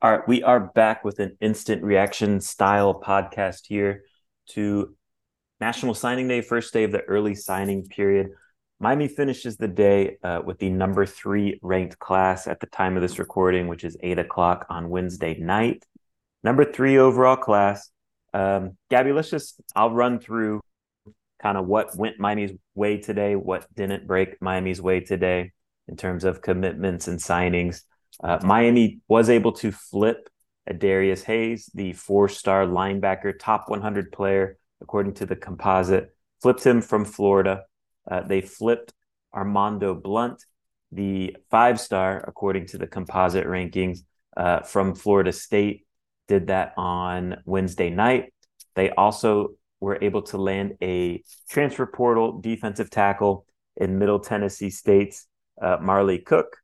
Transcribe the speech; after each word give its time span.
All 0.00 0.12
right, 0.12 0.28
we 0.28 0.44
are 0.44 0.60
back 0.60 1.02
with 1.02 1.18
an 1.18 1.36
instant 1.40 1.82
reaction 1.82 2.40
style 2.40 3.02
podcast 3.04 3.66
here 3.66 4.04
to 4.50 4.94
National 5.60 5.92
Signing 5.92 6.28
Day, 6.28 6.40
first 6.40 6.72
day 6.72 6.84
of 6.84 6.92
the 6.92 7.02
early 7.02 7.34
signing 7.34 7.84
period. 7.84 8.28
Miami 8.78 9.08
finishes 9.08 9.56
the 9.56 9.66
day 9.66 10.18
uh, 10.22 10.40
with 10.44 10.60
the 10.60 10.70
number 10.70 11.04
three 11.04 11.58
ranked 11.64 11.98
class 11.98 12.46
at 12.46 12.60
the 12.60 12.68
time 12.68 12.94
of 12.94 13.02
this 13.02 13.18
recording, 13.18 13.66
which 13.66 13.82
is 13.82 13.96
eight 14.00 14.20
o'clock 14.20 14.66
on 14.70 14.88
Wednesday 14.88 15.36
night. 15.36 15.84
Number 16.44 16.64
three 16.64 16.96
overall 16.96 17.34
class. 17.34 17.90
Um, 18.32 18.76
Gabby, 18.90 19.10
let's 19.10 19.30
just, 19.30 19.60
I'll 19.74 19.90
run 19.90 20.20
through 20.20 20.60
kind 21.42 21.58
of 21.58 21.66
what 21.66 21.96
went 21.96 22.20
Miami's 22.20 22.52
way 22.76 22.98
today, 22.98 23.34
what 23.34 23.66
didn't 23.74 24.06
break 24.06 24.40
Miami's 24.40 24.80
way 24.80 25.00
today 25.00 25.50
in 25.88 25.96
terms 25.96 26.22
of 26.22 26.40
commitments 26.40 27.08
and 27.08 27.18
signings. 27.18 27.82
Uh, 28.22 28.38
Miami 28.42 29.00
was 29.08 29.30
able 29.30 29.52
to 29.52 29.72
flip 29.72 30.28
Darius 30.76 31.22
Hayes, 31.24 31.70
the 31.74 31.92
four 31.92 32.28
star 32.28 32.66
linebacker, 32.66 33.32
top 33.38 33.68
100 33.68 34.12
player, 34.12 34.58
according 34.80 35.14
to 35.14 35.26
the 35.26 35.36
composite, 35.36 36.14
flipped 36.42 36.64
him 36.64 36.80
from 36.80 37.04
Florida. 37.04 37.64
Uh, 38.10 38.22
they 38.22 38.40
flipped 38.40 38.92
Armondo 39.34 40.00
Blount, 40.00 40.44
the 40.92 41.36
five 41.50 41.80
star, 41.80 42.24
according 42.26 42.66
to 42.66 42.78
the 42.78 42.86
composite 42.86 43.46
rankings, 43.46 44.00
uh, 44.36 44.60
from 44.60 44.94
Florida 44.94 45.32
State 45.32 45.86
did 46.28 46.48
that 46.48 46.74
on 46.76 47.42
Wednesday 47.44 47.90
night. 47.90 48.32
They 48.74 48.90
also 48.90 49.54
were 49.80 49.98
able 50.00 50.22
to 50.22 50.38
land 50.38 50.76
a 50.82 51.22
transfer 51.48 51.86
portal 51.86 52.40
defensive 52.40 52.90
tackle 52.90 53.46
in 53.76 53.98
Middle 53.98 54.20
Tennessee 54.20 54.70
State's 54.70 55.26
uh, 55.60 55.78
Marley 55.80 56.18
Cook. 56.18 56.58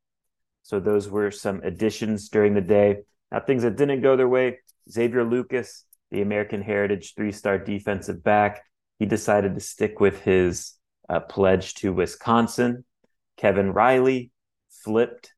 So 0.65 0.81
those 0.81 1.09
were 1.09 1.31
some 1.31 1.61
additions 1.63 2.31
during 2.31 2.55
the 2.55 2.61
day. 2.61 2.97
Now, 3.31 3.41
things 3.41 3.63
that 3.63 3.77
didn't 3.77 4.01
go 4.01 4.17
their 4.17 4.29
way 4.29 4.59
Xavier 4.91 5.25
Lucas, 5.25 5.85
the 6.11 6.23
American 6.23 6.63
Heritage 6.63 7.15
three 7.15 7.33
star 7.33 7.59
defensive 7.59 8.25
back, 8.25 8.65
he 8.99 9.07
decided 9.07 9.55
to 9.55 9.61
stick 9.61 10.01
with 10.01 10.23
his 10.23 10.73
uh, 11.09 11.21
pledge 11.21 11.75
to 11.75 11.93
Wisconsin. 11.93 12.85
Kevin 13.37 13.73
Riley 13.73 14.31
flipped 14.71 15.35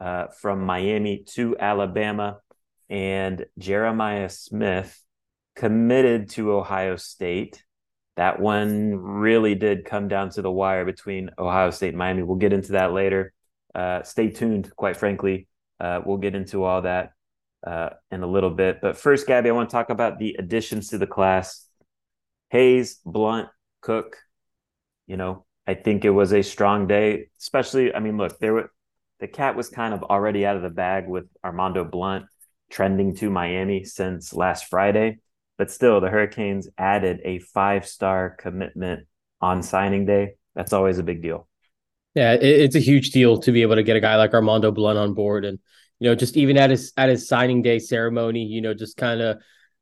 uh, 0.00 0.26
from 0.40 0.64
Miami 0.64 1.24
to 1.34 1.56
Alabama 1.58 2.38
and 2.90 3.46
Jeremiah 3.58 4.28
Smith 4.28 5.00
committed 5.54 6.30
to 6.30 6.52
Ohio 6.52 6.96
State. 6.96 7.62
That 8.16 8.40
one 8.40 8.96
really 8.96 9.54
did 9.54 9.84
come 9.84 10.08
down 10.08 10.30
to 10.30 10.42
the 10.42 10.50
wire 10.50 10.84
between 10.84 11.30
Ohio 11.38 11.70
State 11.70 11.90
and 11.90 11.98
Miami. 11.98 12.22
We'll 12.22 12.36
get 12.36 12.52
into 12.52 12.72
that 12.72 12.92
later. 12.92 13.32
Uh, 13.74 14.02
stay 14.02 14.30
tuned, 14.30 14.74
quite 14.76 14.96
frankly. 14.96 15.48
Uh, 15.80 16.00
we'll 16.04 16.18
get 16.18 16.34
into 16.34 16.64
all 16.64 16.82
that 16.82 17.10
uh, 17.66 17.90
in 18.10 18.22
a 18.22 18.26
little 18.26 18.50
bit. 18.50 18.80
But 18.80 18.96
first, 18.96 19.26
Gabby, 19.26 19.48
I 19.48 19.52
want 19.52 19.68
to 19.68 19.74
talk 19.74 19.90
about 19.90 20.18
the 20.18 20.36
additions 20.38 20.88
to 20.88 20.98
the 20.98 21.06
class 21.06 21.66
Hayes, 22.50 23.00
Blount, 23.04 23.48
Cook. 23.80 24.16
You 25.06 25.16
know, 25.16 25.44
I 25.66 25.74
think 25.74 26.04
it 26.04 26.10
was 26.10 26.32
a 26.32 26.42
strong 26.42 26.86
day, 26.86 27.28
especially. 27.40 27.94
I 27.94 28.00
mean, 28.00 28.16
look, 28.16 28.38
there 28.38 28.54
were 28.54 28.70
the 29.20 29.28
cat 29.28 29.56
was 29.56 29.68
kind 29.68 29.94
of 29.94 30.02
already 30.02 30.44
out 30.44 30.56
of 30.56 30.62
the 30.62 30.70
bag 30.70 31.08
with 31.08 31.24
Armondo 31.44 31.90
Blount 31.90 32.26
trending 32.70 33.14
to 33.16 33.30
Miami 33.30 33.84
since 33.84 34.34
last 34.34 34.66
Friday. 34.66 35.18
But 35.56 35.70
still, 35.70 36.00
the 36.00 36.10
Hurricanes 36.10 36.68
added 36.76 37.20
a 37.24 37.38
five 37.38 37.86
star 37.86 38.30
commitment 38.30 39.06
on 39.40 39.62
signing 39.62 40.04
day. 40.04 40.34
That's 40.54 40.72
always 40.72 40.98
a 40.98 41.02
big 41.02 41.22
deal. 41.22 41.48
Yeah, 42.14 42.34
it's 42.34 42.76
a 42.76 42.80
huge 42.80 43.10
deal 43.10 43.38
to 43.38 43.50
be 43.50 43.62
able 43.62 43.74
to 43.74 43.82
get 43.82 43.96
a 43.96 44.00
guy 44.00 44.16
like 44.16 44.30
Armondo 44.30 44.72
Blount 44.72 44.98
on 44.98 45.14
board, 45.14 45.44
and 45.44 45.58
you 45.98 46.08
know, 46.08 46.14
just 46.14 46.36
even 46.36 46.56
at 46.56 46.70
his 46.70 46.92
at 46.96 47.08
his 47.08 47.26
signing 47.28 47.60
day 47.60 47.80
ceremony, 47.80 48.44
you 48.44 48.60
know, 48.60 48.72
just 48.72 48.96
kind 48.96 49.20
of 49.20 49.38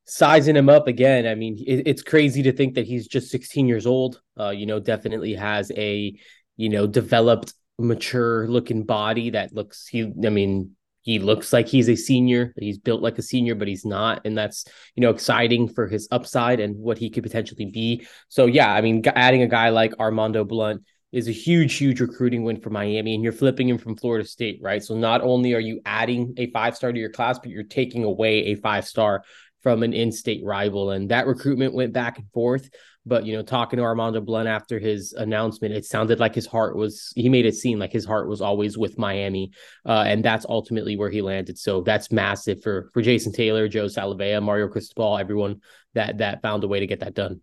sizing 0.06 0.56
him 0.56 0.71
up 0.71 0.88
again. 0.88 1.26
I 1.26 1.34
mean, 1.34 1.62
it, 1.66 1.87
it's 1.87 2.03
crazy 2.03 2.42
to 2.44 2.53
think 2.53 2.75
that 2.75 2.87
he's 2.87 3.06
just 3.06 3.31
16 3.31 3.69
years 3.69 3.87
old. 3.87 4.21
Uh, 4.38 4.48
you 4.50 4.65
know, 4.65 4.81
definitely 4.81 5.34
has 5.34 5.71
a 5.76 6.15
you 6.56 6.69
know 6.71 6.87
developed, 6.87 7.53
mature 7.78 8.48
looking 8.48 8.84
body 8.84 9.31
that 9.31 9.53
looks. 9.53 9.87
He, 9.87 10.10
I 10.25 10.31
mean, 10.31 10.75
he 11.03 11.19
looks 11.19 11.53
like 11.53 11.69
he's 11.69 11.91
a 11.91 11.97
senior. 11.97 12.54
He's 12.56 12.78
built 12.78 13.03
like 13.03 13.19
a 13.19 13.22
senior, 13.22 13.54
but 13.54 13.69
he's 13.69 13.84
not, 13.84 14.22
and 14.25 14.38
that's 14.38 14.65
you 14.94 15.03
know 15.03 15.10
exciting 15.10 15.69
for 15.69 15.87
his 15.87 16.09
upside 16.10 16.60
and 16.60 16.76
what 16.78 16.97
he 16.97 17.10
could 17.10 17.25
potentially 17.25 17.66
be. 17.66 18.06
So 18.28 18.47
yeah, 18.47 18.72
I 18.72 18.81
mean, 18.81 19.03
adding 19.06 19.42
a 19.42 19.48
guy 19.48 19.69
like 19.69 19.92
Armondo 19.97 20.48
Blount 20.48 20.82
is 21.12 21.28
a 21.28 21.32
huge, 21.32 21.74
huge 21.74 22.00
recruiting 22.00 22.42
win 22.42 22.60
for 22.60 22.70
Miami, 22.70 23.14
and 23.14 23.22
you're 23.22 23.32
flipping 23.32 23.68
him 23.68 23.78
from 23.78 23.96
Florida 23.96 24.26
State, 24.26 24.58
right? 24.62 24.82
So 24.82 24.96
not 24.96 25.20
only 25.20 25.54
are 25.54 25.60
you 25.60 25.80
adding 25.84 26.34
a 26.38 26.50
five 26.50 26.74
star 26.74 26.90
to 26.90 26.98
your 26.98 27.10
class, 27.10 27.38
but 27.38 27.50
you're 27.50 27.64
taking 27.64 28.02
away 28.02 28.46
a 28.46 28.54
five 28.56 28.86
star 28.86 29.22
from 29.62 29.82
an 29.82 29.92
in-state 29.92 30.42
rival, 30.44 30.90
and 30.90 31.10
that 31.10 31.26
recruitment 31.26 31.74
went 31.74 31.92
back 31.92 32.18
and 32.18 32.30
forth. 32.32 32.68
But 33.04 33.26
you 33.26 33.36
know, 33.36 33.42
talking 33.42 33.78
to 33.78 33.82
Armondo 33.82 34.24
Blount 34.24 34.48
after 34.48 34.78
his 34.78 35.12
announcement, 35.12 35.74
it 35.74 35.84
sounded 35.84 36.18
like 36.18 36.34
his 36.34 36.46
heart 36.46 36.76
was. 36.76 37.12
He 37.14 37.28
made 37.28 37.46
it 37.46 37.56
seem 37.56 37.78
like 37.78 37.92
his 37.92 38.04
heart 38.04 38.28
was 38.28 38.40
always 38.40 38.78
with 38.78 38.96
Miami, 38.96 39.50
uh, 39.84 40.04
and 40.06 40.24
that's 40.24 40.46
ultimately 40.48 40.96
where 40.96 41.10
he 41.10 41.20
landed. 41.20 41.58
So 41.58 41.82
that's 41.82 42.10
massive 42.10 42.62
for 42.62 42.91
for 42.94 43.03
Jason 43.03 43.32
Taylor, 43.32 43.68
Joe 43.68 43.86
Salave'a, 43.86 44.42
Mario 44.42 44.68
Cristobal, 44.68 45.18
everyone 45.18 45.60
that 45.94 46.18
that 46.18 46.42
found 46.42 46.65
a 46.65 46.68
way 46.68 46.80
to 46.80 46.86
get 46.86 47.00
that 47.00 47.15
done. 47.15 47.41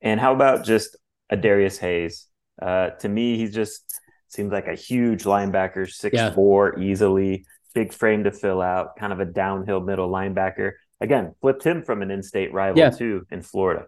And 0.00 0.20
how 0.20 0.32
about 0.32 0.64
just 0.64 0.96
a 1.30 1.36
Darius 1.36 1.78
Hayes? 1.78 2.28
Uh, 2.60 2.90
to 2.90 3.08
me, 3.08 3.36
he 3.36 3.48
just 3.48 4.00
seems 4.28 4.52
like 4.52 4.66
a 4.66 4.74
huge 4.74 5.24
linebacker, 5.24 5.90
six 5.90 6.14
yeah. 6.14 6.32
four, 6.32 6.78
easily 6.78 7.46
big 7.74 7.92
frame 7.92 8.24
to 8.24 8.30
fill 8.30 8.62
out, 8.62 8.96
kind 8.96 9.12
of 9.12 9.20
a 9.20 9.24
downhill 9.24 9.80
middle 9.80 10.08
linebacker. 10.08 10.72
Again, 11.00 11.34
flipped 11.40 11.64
him 11.64 11.82
from 11.82 12.02
an 12.02 12.10
in-state 12.10 12.52
rival 12.52 12.78
yeah. 12.78 12.90
too 12.90 13.26
in 13.30 13.42
Florida. 13.42 13.86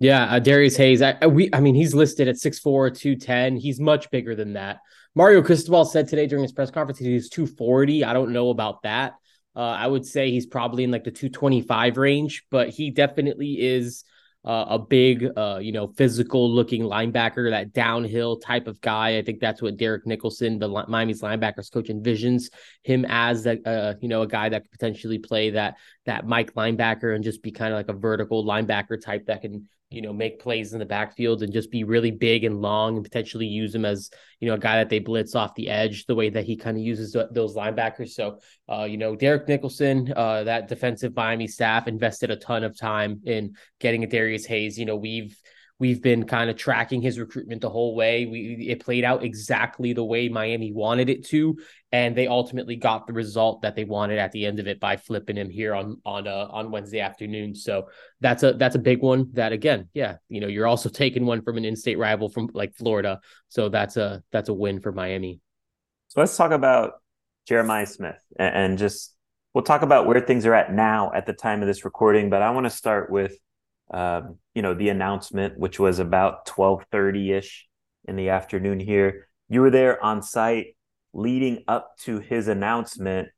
Yeah, 0.00 0.24
uh, 0.24 0.38
Darius 0.40 0.76
Hayes. 0.76 1.00
I, 1.00 1.26
we, 1.26 1.48
I 1.52 1.60
mean, 1.60 1.76
he's 1.76 1.94
listed 1.94 2.26
at 2.26 2.34
6'4", 2.34 2.96
210. 2.96 3.56
He's 3.56 3.78
much 3.78 4.10
bigger 4.10 4.34
than 4.34 4.54
that. 4.54 4.80
Mario 5.14 5.42
Cristobal 5.42 5.84
said 5.84 6.08
today 6.08 6.26
during 6.26 6.42
his 6.42 6.52
press 6.52 6.70
conference 6.70 6.98
he's 6.98 7.28
240. 7.28 8.04
I 8.04 8.12
don't 8.12 8.32
know 8.32 8.50
about 8.50 8.82
that. 8.82 9.14
Uh, 9.54 9.60
I 9.60 9.86
would 9.86 10.06
say 10.06 10.30
he's 10.30 10.46
probably 10.46 10.84
in 10.84 10.90
like 10.90 11.04
the 11.04 11.10
225 11.10 11.98
range, 11.98 12.44
but 12.50 12.70
he 12.70 12.90
definitely 12.90 13.60
is 13.60 14.04
uh, 14.44 14.64
a 14.70 14.78
big, 14.78 15.28
uh, 15.36 15.58
you 15.62 15.70
know, 15.70 15.86
physical 15.88 16.50
looking 16.50 16.82
linebacker, 16.82 17.50
that 17.50 17.72
downhill 17.72 18.36
type 18.38 18.66
of 18.66 18.80
guy. 18.80 19.18
I 19.18 19.22
think 19.22 19.40
that's 19.40 19.62
what 19.62 19.76
Derek 19.76 20.06
Nicholson, 20.06 20.58
the 20.58 20.68
Miami's 20.88 21.22
linebackers 21.22 21.72
coach, 21.72 21.88
envisions 21.88 22.50
him 22.82 23.06
as 23.08 23.44
that, 23.44 23.64
uh, 23.66 23.94
you 24.00 24.08
know, 24.08 24.22
a 24.22 24.26
guy 24.26 24.48
that 24.48 24.62
could 24.62 24.72
potentially 24.72 25.18
play 25.18 25.50
that 25.50 25.76
that 26.06 26.26
Mike 26.26 26.54
linebacker 26.54 27.14
and 27.14 27.24
just 27.24 27.42
be 27.42 27.52
kind 27.52 27.72
of 27.72 27.78
like 27.78 27.88
a 27.88 27.98
vertical 27.98 28.44
linebacker 28.44 29.00
type 29.00 29.26
that 29.26 29.42
can 29.42 29.68
you 29.92 30.00
know, 30.00 30.12
make 30.12 30.40
plays 30.40 30.72
in 30.72 30.78
the 30.78 30.86
backfield 30.86 31.42
and 31.42 31.52
just 31.52 31.70
be 31.70 31.84
really 31.84 32.10
big 32.10 32.44
and 32.44 32.62
long 32.62 32.96
and 32.96 33.04
potentially 33.04 33.46
use 33.46 33.74
him 33.74 33.84
as, 33.84 34.10
you 34.40 34.48
know, 34.48 34.54
a 34.54 34.58
guy 34.58 34.76
that 34.76 34.88
they 34.88 34.98
blitz 34.98 35.34
off 35.34 35.54
the 35.54 35.68
edge 35.68 36.06
the 36.06 36.14
way 36.14 36.30
that 36.30 36.44
he 36.44 36.56
kind 36.56 36.76
of 36.76 36.82
uses 36.82 37.14
those 37.30 37.54
linebackers. 37.54 38.10
So, 38.10 38.38
uh, 38.70 38.84
you 38.84 38.96
know, 38.96 39.14
Derek 39.14 39.46
Nicholson, 39.46 40.12
uh, 40.16 40.44
that 40.44 40.68
defensive 40.68 41.14
Miami 41.14 41.46
staff 41.46 41.86
invested 41.86 42.30
a 42.30 42.36
ton 42.36 42.64
of 42.64 42.78
time 42.78 43.20
in 43.24 43.54
getting 43.80 44.02
a 44.02 44.06
Darius 44.06 44.46
Hayes. 44.46 44.78
You 44.78 44.86
know, 44.86 44.96
we've, 44.96 45.36
We've 45.82 46.00
been 46.00 46.26
kind 46.26 46.48
of 46.48 46.56
tracking 46.56 47.02
his 47.02 47.18
recruitment 47.18 47.60
the 47.60 47.68
whole 47.68 47.96
way. 47.96 48.26
We 48.26 48.68
it 48.68 48.84
played 48.84 49.02
out 49.02 49.24
exactly 49.24 49.92
the 49.92 50.04
way 50.04 50.28
Miami 50.28 50.72
wanted 50.72 51.10
it 51.10 51.26
to, 51.30 51.58
and 51.90 52.14
they 52.14 52.28
ultimately 52.28 52.76
got 52.76 53.08
the 53.08 53.12
result 53.12 53.62
that 53.62 53.74
they 53.74 53.82
wanted 53.82 54.20
at 54.20 54.30
the 54.30 54.46
end 54.46 54.60
of 54.60 54.68
it 54.68 54.78
by 54.78 54.96
flipping 54.96 55.36
him 55.36 55.50
here 55.50 55.74
on 55.74 56.00
on 56.04 56.28
uh, 56.28 56.46
on 56.50 56.70
Wednesday 56.70 57.00
afternoon. 57.00 57.56
So 57.56 57.88
that's 58.20 58.44
a 58.44 58.52
that's 58.52 58.76
a 58.76 58.78
big 58.78 59.02
one. 59.02 59.30
That 59.32 59.50
again, 59.50 59.88
yeah, 59.92 60.18
you 60.28 60.40
know, 60.40 60.46
you're 60.46 60.68
also 60.68 60.88
taking 60.88 61.26
one 61.26 61.42
from 61.42 61.56
an 61.56 61.64
in-state 61.64 61.98
rival 61.98 62.28
from 62.28 62.48
like 62.54 62.76
Florida, 62.76 63.18
so 63.48 63.68
that's 63.68 63.96
a 63.96 64.22
that's 64.30 64.50
a 64.50 64.54
win 64.54 64.80
for 64.80 64.92
Miami. 64.92 65.40
So 66.06 66.20
let's 66.20 66.36
talk 66.36 66.52
about 66.52 67.02
Jeremiah 67.48 67.86
Smith 67.86 68.22
and, 68.38 68.54
and 68.54 68.78
just 68.78 69.16
we'll 69.52 69.64
talk 69.64 69.82
about 69.82 70.06
where 70.06 70.20
things 70.20 70.46
are 70.46 70.54
at 70.54 70.72
now 70.72 71.10
at 71.12 71.26
the 71.26 71.32
time 71.32 71.60
of 71.60 71.66
this 71.66 71.84
recording. 71.84 72.30
But 72.30 72.42
I 72.42 72.50
want 72.50 72.66
to 72.66 72.70
start 72.70 73.10
with 73.10 73.34
um, 73.92 74.38
you 74.54 74.62
know, 74.62 74.74
the 74.74 74.88
announcement, 74.88 75.58
which 75.58 75.78
was 75.78 75.98
about 75.98 76.48
1230 76.48 77.32
ish 77.32 77.68
in 78.06 78.16
the 78.16 78.30
afternoon 78.30 78.80
here. 78.80 79.28
You 79.48 79.60
were 79.60 79.70
there 79.70 80.02
on 80.02 80.22
site 80.22 80.76
leading 81.12 81.64
up 81.68 81.96
to 81.98 82.18
his 82.18 82.48
announcement. 82.48 83.28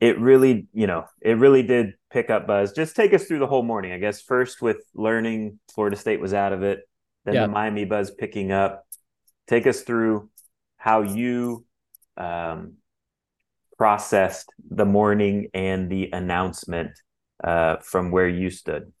It 0.00 0.18
really, 0.18 0.66
you 0.72 0.86
know, 0.86 1.06
it 1.20 1.38
really 1.38 1.62
did 1.62 1.94
pick 2.10 2.30
up 2.30 2.46
buzz. 2.46 2.72
Just 2.72 2.94
take 2.94 3.14
us 3.14 3.24
through 3.24 3.38
the 3.38 3.46
whole 3.46 3.62
morning, 3.62 3.92
I 3.92 3.98
guess. 3.98 4.20
First 4.20 4.60
with 4.60 4.78
learning 4.94 5.58
Florida 5.74 5.96
State 5.96 6.20
was 6.20 6.34
out 6.34 6.52
of 6.52 6.62
it, 6.62 6.80
then 7.24 7.34
yeah. 7.34 7.42
the 7.42 7.48
Miami 7.48 7.84
buzz 7.84 8.10
picking 8.10 8.52
up. 8.52 8.86
Take 9.46 9.66
us 9.66 9.82
through 9.82 10.30
how 10.76 11.02
you 11.02 11.64
um, 12.16 12.74
processed 13.76 14.50
the 14.70 14.84
morning 14.84 15.48
and 15.54 15.90
the 15.90 16.10
announcement 16.12 16.92
uh, 17.42 17.76
from 17.76 18.10
where 18.10 18.28
you 18.28 18.50
stood? 18.50 18.92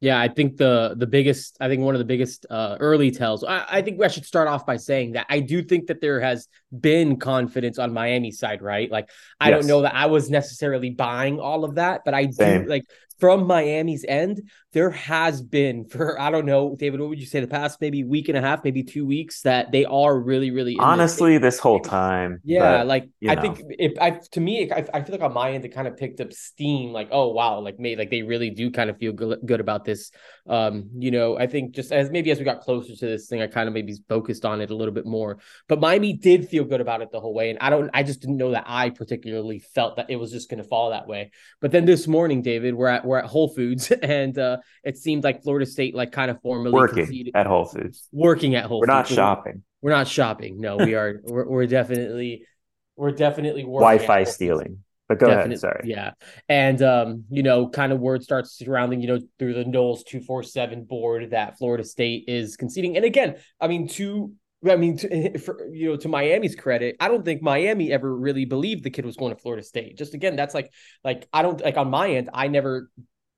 Yeah, 0.00 0.20
I 0.20 0.28
think 0.28 0.58
the 0.58 0.94
the 0.96 1.08
biggest, 1.08 1.56
I 1.60 1.66
think 1.66 1.82
one 1.82 1.96
of 1.96 1.98
the 1.98 2.04
biggest 2.04 2.46
uh, 2.48 2.76
early 2.78 3.10
tells. 3.10 3.42
I, 3.42 3.64
I, 3.68 3.82
think 3.82 4.00
I 4.00 4.06
should 4.06 4.24
start 4.24 4.46
off 4.46 4.64
by 4.64 4.76
saying 4.76 5.12
that 5.12 5.26
I 5.28 5.40
do 5.40 5.60
think 5.60 5.88
that 5.88 6.00
there 6.00 6.20
has 6.20 6.46
been 6.78 7.16
confidence 7.16 7.80
on 7.80 7.92
Miami's 7.92 8.38
side, 8.38 8.62
right? 8.62 8.88
Like 8.88 9.10
I 9.40 9.50
yes. 9.50 9.58
don't 9.58 9.66
know 9.66 9.82
that 9.82 9.96
I 9.96 10.06
was 10.06 10.30
necessarily 10.30 10.90
buying 10.90 11.40
all 11.40 11.64
of 11.64 11.74
that, 11.76 12.02
but 12.04 12.14
I 12.14 12.30
Same. 12.30 12.62
do 12.62 12.68
like 12.68 12.84
from 13.18 13.46
Miami's 13.46 14.04
end, 14.06 14.42
there 14.72 14.90
has 14.90 15.42
been 15.42 15.86
for 15.86 16.20
I 16.20 16.30
don't 16.30 16.46
know, 16.46 16.76
David, 16.78 17.00
what 17.00 17.08
would 17.08 17.20
you 17.20 17.26
say 17.26 17.40
the 17.40 17.46
past 17.46 17.80
maybe 17.80 18.04
week 18.04 18.28
and 18.28 18.36
a 18.36 18.40
half, 18.40 18.64
maybe 18.64 18.82
two 18.82 19.06
weeks 19.06 19.42
that 19.42 19.72
they 19.72 19.84
are 19.84 20.18
really, 20.18 20.50
really 20.50 20.76
honestly 20.78 21.38
this, 21.38 21.58
whole 21.58 21.80
time. 21.80 22.40
Yeah, 22.44 22.78
but, 22.78 22.86
like 22.86 23.08
I 23.28 23.34
know. 23.34 23.42
think 23.42 23.60
if 23.70 23.92
I 24.00 24.20
to 24.32 24.40
me, 24.40 24.70
I, 24.70 24.84
I, 24.94 25.02
feel 25.02 25.12
like 25.12 25.22
on 25.22 25.32
my 25.32 25.52
end 25.52 25.64
it 25.64 25.70
kind 25.70 25.88
of 25.88 25.96
picked 25.96 26.20
up 26.20 26.32
steam. 26.32 26.92
Like 26.92 27.08
oh 27.10 27.28
wow, 27.28 27.60
like 27.60 27.78
maybe 27.78 27.96
like 27.96 28.10
they 28.10 28.22
really 28.22 28.50
do 28.50 28.70
kind 28.70 28.90
of 28.90 28.98
feel 28.98 29.12
good, 29.12 29.40
good 29.44 29.60
about 29.60 29.84
this. 29.84 30.10
Um, 30.48 30.90
you 30.96 31.10
know, 31.10 31.38
I 31.38 31.46
think 31.46 31.74
just 31.74 31.90
as 31.90 32.10
maybe 32.10 32.30
as 32.30 32.38
we 32.38 32.44
got 32.44 32.60
closer 32.60 32.94
to 32.94 33.06
this 33.06 33.26
thing, 33.26 33.42
I 33.42 33.46
kind 33.46 33.68
of 33.68 33.74
maybe 33.74 33.94
focused 34.08 34.44
on 34.44 34.60
it 34.60 34.70
a 34.70 34.76
little 34.76 34.94
bit 34.94 35.06
more. 35.06 35.38
But 35.66 35.80
Miami 35.80 36.12
did 36.12 36.48
feel 36.48 36.64
good 36.64 36.80
about 36.80 37.02
it 37.02 37.10
the 37.10 37.20
whole 37.20 37.34
way, 37.34 37.50
and 37.50 37.58
I 37.60 37.70
don't, 37.70 37.90
I 37.92 38.02
just 38.02 38.20
didn't 38.20 38.36
know 38.36 38.52
that 38.52 38.64
I 38.66 38.90
particularly 38.90 39.58
felt 39.58 39.96
that 39.96 40.10
it 40.10 40.16
was 40.16 40.30
just 40.30 40.48
going 40.48 40.62
to 40.62 40.68
fall 40.68 40.90
that 40.90 41.08
way. 41.08 41.30
But 41.60 41.72
then 41.72 41.84
this 41.84 42.06
morning, 42.06 42.42
David, 42.42 42.74
we're 42.74 42.88
at 42.88 43.04
we're 43.08 43.18
at 43.18 43.26
Whole 43.26 43.48
Foods, 43.48 43.90
and 44.02 44.38
uh, 44.38 44.58
it 44.84 44.96
seemed 44.96 45.24
like 45.24 45.42
Florida 45.42 45.66
State 45.66 45.94
like 45.94 46.12
kind 46.12 46.30
of 46.30 46.40
formally 46.42 46.72
working 46.72 47.06
conceded, 47.06 47.34
at 47.34 47.46
Whole 47.46 47.64
Foods, 47.64 48.08
working 48.12 48.54
at 48.54 48.66
Whole. 48.66 48.80
Foods. 48.82 48.88
We're 48.88 49.02
Foods. 49.02 49.10
not 49.10 49.16
shopping. 49.16 49.62
We're 49.82 49.90
not 49.90 50.08
shopping. 50.08 50.60
No, 50.60 50.76
we 50.76 50.94
are. 50.94 51.20
we're, 51.24 51.48
we're 51.48 51.66
definitely 51.66 52.44
we're 52.96 53.12
definitely 53.12 53.64
working. 53.64 53.98
Wi-Fi 53.98 54.24
stealing. 54.24 54.84
But 55.08 55.18
go 55.18 55.26
Definitely, 55.26 55.54
ahead. 55.54 55.60
Sorry. 55.60 55.80
Yeah. 55.84 56.10
And 56.50 56.82
um, 56.82 57.24
you 57.30 57.42
know, 57.42 57.68
kind 57.68 57.92
of 57.92 57.98
word 57.98 58.22
starts 58.22 58.58
surrounding, 58.58 59.00
you 59.00 59.08
know, 59.08 59.18
through 59.38 59.54
the 59.54 59.64
Noles 59.64 60.04
247 60.04 60.84
board 60.84 61.30
that 61.30 61.56
Florida 61.56 61.82
State 61.82 62.24
is 62.28 62.58
conceding. 62.58 62.96
And 62.96 63.06
again, 63.06 63.36
I 63.58 63.68
mean, 63.68 63.88
to 63.88 64.32
I 64.66 64.76
mean, 64.76 64.96
to, 64.98 65.38
for, 65.38 65.68
you 65.70 65.90
know, 65.90 65.96
to 65.96 66.08
Miami's 66.08 66.56
credit, 66.56 66.96
I 66.98 67.08
don't 67.08 67.24
think 67.24 67.42
Miami 67.42 67.92
ever 67.92 68.14
really 68.14 68.44
believed 68.44 68.82
the 68.82 68.90
kid 68.90 69.04
was 69.04 69.16
going 69.16 69.34
to 69.34 69.40
Florida 69.40 69.62
State. 69.62 69.96
Just 69.96 70.14
again, 70.14 70.34
that's 70.34 70.54
like, 70.54 70.72
like 71.04 71.28
I 71.32 71.42
don't 71.42 71.60
like 71.60 71.76
on 71.76 71.90
my 71.90 72.10
end, 72.10 72.30
I 72.34 72.48
never, 72.48 72.90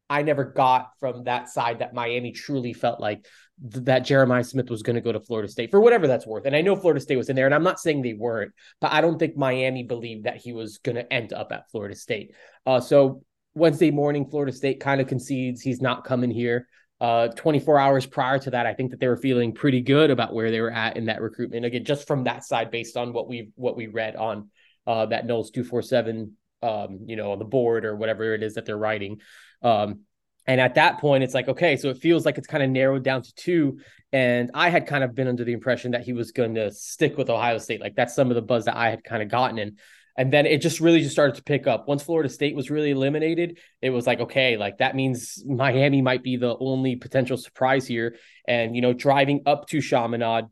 I 0.09 0.23
never 0.23 0.45
got 0.45 0.91
from 0.99 1.25
that 1.25 1.49
side 1.49 1.81
that 1.81 1.95
Miami 1.95 2.33
truly 2.33 2.73
felt 2.73 3.01
like 3.01 3.27
th- 3.71 3.85
that 3.85 4.01
Jeremiah 4.01 4.43
Smith 4.45 4.71
was 4.71 4.83
going 4.83 4.97
to 4.97 5.03
go 5.03 5.13
to 5.13 5.21
Florida 5.21 5.49
State 5.49 5.71
for 5.71 5.81
whatever 5.81 6.07
that's 6.07 6.27
worth. 6.27 6.47
And 6.47 6.57
I 6.57 6.63
know 6.63 6.75
Florida 6.75 7.01
State 7.01 7.17
was 7.17 7.29
in 7.29 7.37
there, 7.37 7.47
and 7.47 7.55
I'm 7.55 7.63
not 7.63 7.81
saying 7.81 8.03
they 8.03 8.15
weren't, 8.15 8.53
but 8.81 8.93
I 8.93 9.03
don't 9.03 9.19
think 9.19 9.37
Miami 9.37 9.83
believed 9.83 10.25
that 10.25 10.39
he 10.39 10.53
was 10.53 10.79
going 10.79 10.97
to 10.97 11.13
end 11.13 11.33
up 11.33 11.53
at 11.53 11.71
Florida 11.71 11.95
State. 11.95 12.35
Uh, 12.67 12.81
so 12.81 13.23
Wednesday 13.55 13.91
morning, 13.91 14.29
Florida 14.31 14.53
State 14.53 14.81
kind 14.81 15.01
of 15.01 15.07
concedes 15.07 15.61
he's 15.61 15.83
not 15.83 16.05
coming 16.05 16.31
here. 16.31 16.67
Uh, 17.01 17.29
24 17.29 17.79
hours 17.79 18.05
prior 18.05 18.39
to 18.39 18.51
that, 18.51 18.67
I 18.67 18.75
think 18.75 18.91
that 18.91 19.01
they 19.01 19.09
were 19.09 19.17
feeling 19.17 19.53
pretty 19.53 19.81
good 19.81 20.11
about 20.11 20.35
where 20.35 20.51
they 20.51 20.61
were 20.61 20.71
at 20.71 20.99
in 20.99 21.07
that 21.07 21.23
recruitment. 21.23 21.65
Again, 21.65 21.85
just 21.85 22.07
from 22.07 22.25
that 22.25 22.45
side, 22.45 22.71
based 22.71 22.97
on 22.97 23.13
what 23.15 23.27
we 23.27 23.51
what 23.55 23.77
we 23.77 23.87
read 23.87 24.17
on 24.17 24.51
uh, 24.87 25.07
that 25.07 25.27
Noles 25.27 25.51
247, 25.53 26.37
um, 26.63 27.01
you 27.07 27.17
know, 27.17 27.33
on 27.33 27.39
the 27.39 27.45
board 27.45 27.85
or 27.85 27.97
whatever 27.97 28.35
it 28.35 28.43
is 28.43 28.55
that 28.55 28.67
they're 28.67 28.77
writing. 28.77 29.21
Um, 29.63 30.01
and 30.47 30.61
at 30.61 30.75
that 30.75 30.99
point, 30.99 31.23
it's 31.23 31.35
like, 31.35 31.49
okay, 31.49 31.77
so 31.77 31.89
it 31.89 31.99
feels 31.99 32.27
like 32.27 32.37
it's 32.37 32.47
kind 32.47 32.63
of 32.63 32.71
narrowed 32.71 33.05
down 33.05 33.23
to 33.23 33.35
two. 33.35 33.79
And 34.13 34.51
I 34.53 34.69
had 34.69 34.87
kind 34.87 35.05
of 35.05 35.15
been 35.15 35.29
under 35.29 35.45
the 35.45 35.53
impression 35.53 35.93
that 35.93 36.03
he 36.03 36.13
was 36.13 36.33
going 36.33 36.55
to 36.57 36.73
stick 36.73 37.17
with 37.17 37.31
Ohio 37.31 37.59
State. 37.59 37.81
Like 37.81 37.95
that's 37.95 38.15
some 38.15 38.31
of 38.31 38.35
the 38.35 38.43
buzz 38.43 38.65
that 38.65 38.77
I 38.77 38.91
had 38.91 39.05
kind 39.05 39.23
of 39.23 39.29
gotten. 39.29 39.59
And 39.59 39.79
and 40.21 40.31
then 40.31 40.45
it 40.45 40.61
just 40.61 40.81
really 40.81 41.01
just 41.01 41.13
started 41.13 41.37
to 41.37 41.43
pick 41.43 41.67
up. 41.67 41.89
Once 41.89 42.03
Florida 42.03 42.29
State 42.29 42.55
was 42.55 42.71
really 42.71 42.91
eliminated, 42.91 43.59
it 43.81 43.89
was 43.89 44.07
like, 44.07 44.21
okay, 44.21 44.59
like 44.59 44.77
that 44.77 44.95
means 44.95 45.43
Miami 45.47 46.03
might 46.03 46.23
be 46.23 46.37
the 46.37 46.59
only 46.61 46.97
potential 46.97 47.39
surprise 47.39 47.87
here. 47.87 48.17
And, 48.47 48.77
you 48.77 48.83
know, 48.83 48.93
driving 48.93 49.41
up 49.47 49.67
to 49.69 49.81
Chaminade, 49.81 50.45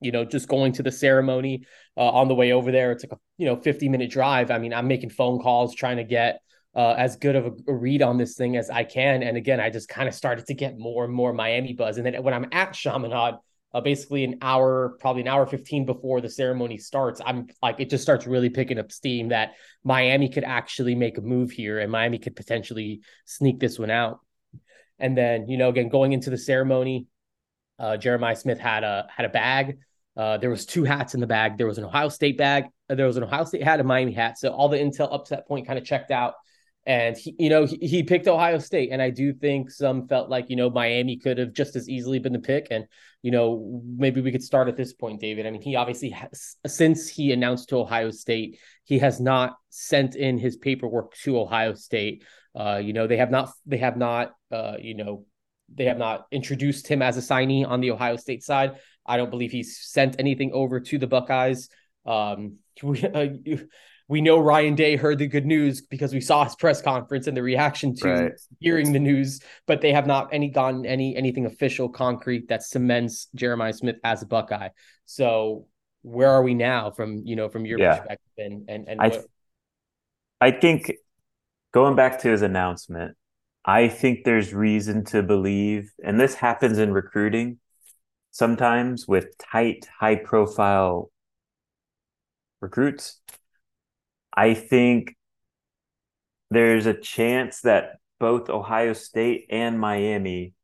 you 0.00 0.10
know, 0.10 0.24
just 0.24 0.48
going 0.48 0.72
to 0.72 0.82
the 0.82 0.90
ceremony 0.90 1.64
uh, 1.96 2.10
on 2.10 2.26
the 2.26 2.34
way 2.34 2.50
over 2.50 2.72
there, 2.72 2.90
it's 2.90 3.04
like 3.04 3.12
a, 3.12 3.20
you 3.38 3.46
know, 3.46 3.54
50 3.54 3.88
minute 3.88 4.10
drive. 4.10 4.50
I 4.50 4.58
mean, 4.58 4.74
I'm 4.74 4.88
making 4.88 5.10
phone 5.10 5.38
calls 5.38 5.76
trying 5.76 5.98
to 5.98 6.04
get 6.04 6.40
uh, 6.74 6.96
as 6.98 7.14
good 7.14 7.36
of 7.36 7.46
a, 7.46 7.52
a, 7.68 7.72
read 7.72 8.02
on 8.02 8.18
this 8.18 8.34
thing 8.34 8.56
as 8.56 8.68
I 8.68 8.82
can. 8.82 9.22
And 9.22 9.36
again, 9.36 9.60
I 9.60 9.70
just 9.70 9.88
kind 9.88 10.08
of 10.08 10.14
started 10.16 10.46
to 10.46 10.54
get 10.54 10.76
more 10.76 11.04
and 11.04 11.14
more 11.14 11.32
Miami 11.32 11.72
buzz. 11.72 11.98
And 11.98 12.06
then 12.06 12.20
when 12.24 12.34
I'm 12.34 12.48
at 12.50 12.72
Chaminade, 12.72 13.34
uh, 13.74 13.80
basically 13.80 14.22
an 14.22 14.38
hour, 14.40 14.96
probably 15.00 15.22
an 15.22 15.28
hour 15.28 15.44
15 15.44 15.84
before 15.84 16.20
the 16.20 16.30
ceremony 16.30 16.78
starts, 16.78 17.20
I'm 17.24 17.48
like, 17.60 17.80
it 17.80 17.90
just 17.90 18.04
starts 18.04 18.24
really 18.24 18.48
picking 18.48 18.78
up 18.78 18.92
steam 18.92 19.28
that 19.28 19.54
Miami 19.82 20.28
could 20.28 20.44
actually 20.44 20.94
make 20.94 21.18
a 21.18 21.20
move 21.20 21.50
here 21.50 21.80
and 21.80 21.90
Miami 21.90 22.18
could 22.18 22.36
potentially 22.36 23.00
sneak 23.24 23.58
this 23.58 23.76
one 23.76 23.90
out. 23.90 24.20
And 25.00 25.18
then, 25.18 25.48
you 25.48 25.58
know, 25.58 25.70
again, 25.70 25.88
going 25.88 26.12
into 26.12 26.30
the 26.30 26.38
ceremony, 26.38 27.08
uh, 27.80 27.96
Jeremiah 27.96 28.36
Smith 28.36 28.60
had 28.60 28.84
a 28.84 29.08
had 29.14 29.26
a 29.26 29.28
bag. 29.28 29.78
Uh, 30.16 30.38
there 30.38 30.50
was 30.50 30.64
two 30.64 30.84
hats 30.84 31.14
in 31.14 31.20
the 31.20 31.26
bag. 31.26 31.58
There 31.58 31.66
was 31.66 31.78
an 31.78 31.84
Ohio 31.84 32.08
State 32.08 32.38
bag. 32.38 32.66
There 32.88 33.06
was 33.06 33.16
an 33.16 33.24
Ohio 33.24 33.44
State 33.44 33.64
hat, 33.64 33.80
a 33.80 33.84
Miami 33.84 34.12
hat. 34.12 34.38
So 34.38 34.50
all 34.50 34.68
the 34.68 34.78
intel 34.78 35.12
up 35.12 35.24
to 35.24 35.30
that 35.34 35.48
point 35.48 35.66
kind 35.66 35.76
of 35.76 35.84
checked 35.84 36.12
out 36.12 36.34
and 36.86 37.16
he, 37.16 37.34
you 37.38 37.48
know 37.48 37.64
he, 37.64 37.76
he 37.78 38.02
picked 38.02 38.28
ohio 38.28 38.58
state 38.58 38.90
and 38.92 39.00
i 39.00 39.08
do 39.08 39.32
think 39.32 39.70
some 39.70 40.06
felt 40.06 40.28
like 40.28 40.50
you 40.50 40.56
know 40.56 40.68
miami 40.68 41.16
could 41.16 41.38
have 41.38 41.52
just 41.52 41.76
as 41.76 41.88
easily 41.88 42.18
been 42.18 42.32
the 42.32 42.38
pick. 42.38 42.68
And 42.70 42.86
you 43.22 43.30
know 43.30 43.82
maybe 43.96 44.20
we 44.20 44.32
could 44.32 44.42
start 44.42 44.68
at 44.68 44.76
this 44.76 44.92
point 44.92 45.20
david. 45.20 45.46
I 45.46 45.50
mean 45.50 45.62
he 45.62 45.76
obviously 45.76 46.10
has 46.10 46.56
since 46.66 47.08
he 47.08 47.32
announced 47.32 47.70
to 47.70 47.78
ohio 47.78 48.10
state 48.10 48.58
he 48.84 48.98
has 48.98 49.20
not 49.20 49.56
sent 49.70 50.14
in 50.14 50.38
his 50.38 50.56
paperwork 50.56 51.14
to 51.22 51.38
ohio 51.38 51.74
state. 51.74 52.24
Uh 52.54 52.80
you 52.82 52.92
know 52.92 53.06
they 53.06 53.16
have 53.16 53.30
not 53.30 53.50
they 53.66 53.78
have 53.78 53.96
not 53.96 54.32
uh 54.52 54.76
you 54.80 54.94
know 54.94 55.24
they 55.74 55.86
have 55.86 55.98
not 55.98 56.26
introduced 56.30 56.86
him 56.86 57.00
as 57.00 57.16
a 57.16 57.20
signee 57.20 57.66
on 57.66 57.80
the 57.80 57.90
ohio 57.90 58.16
state 58.16 58.42
side. 58.42 58.76
I 59.06 59.16
don't 59.16 59.30
believe 59.30 59.52
he's 59.52 59.78
sent 59.80 60.16
anything 60.18 60.52
over 60.52 60.80
to 60.80 60.98
the 60.98 61.06
buckeyes. 61.06 61.70
Um 62.04 62.56
we, 62.82 63.02
uh, 63.02 63.28
we 64.08 64.20
know 64.20 64.38
Ryan 64.38 64.74
Day 64.74 64.96
heard 64.96 65.18
the 65.18 65.26
good 65.26 65.46
news 65.46 65.80
because 65.80 66.12
we 66.12 66.20
saw 66.20 66.44
his 66.44 66.54
press 66.56 66.82
conference 66.82 67.26
and 67.26 67.36
the 67.36 67.42
reaction 67.42 67.94
to 67.96 68.08
right. 68.08 68.32
hearing 68.60 68.92
the 68.92 68.98
news, 68.98 69.40
but 69.66 69.80
they 69.80 69.92
have 69.92 70.06
not 70.06 70.28
any 70.32 70.48
gotten 70.48 70.84
any 70.84 71.16
anything 71.16 71.46
official 71.46 71.88
concrete 71.88 72.48
that 72.48 72.62
cements 72.62 73.28
Jeremiah 73.34 73.72
Smith 73.72 73.96
as 74.04 74.22
a 74.22 74.26
Buckeye. 74.26 74.68
So 75.06 75.66
where 76.02 76.30
are 76.30 76.42
we 76.42 76.54
now 76.54 76.90
from 76.90 77.22
you 77.24 77.34
know 77.36 77.48
from 77.48 77.64
your 77.64 77.78
yeah. 77.78 77.96
perspective 77.96 78.32
and 78.38 78.68
and, 78.68 78.88
and 78.88 79.00
I, 79.00 79.22
I 80.40 80.50
think 80.50 80.92
going 81.72 81.96
back 81.96 82.20
to 82.20 82.28
his 82.28 82.42
announcement, 82.42 83.16
I 83.64 83.88
think 83.88 84.24
there's 84.24 84.52
reason 84.52 85.04
to 85.06 85.22
believe, 85.22 85.92
and 86.04 86.20
this 86.20 86.34
happens 86.34 86.78
in 86.78 86.92
recruiting 86.92 87.58
sometimes 88.34 89.06
with 89.06 89.28
tight, 89.38 89.86
high 90.00 90.16
profile 90.16 91.10
recruits. 92.60 93.20
I 94.36 94.54
think 94.54 95.16
there's 96.50 96.86
a 96.86 96.94
chance 96.94 97.60
that 97.62 97.96
both 98.20 98.48
Ohio 98.48 98.92
State 98.92 99.46
and 99.50 99.78
Miami 99.78 100.54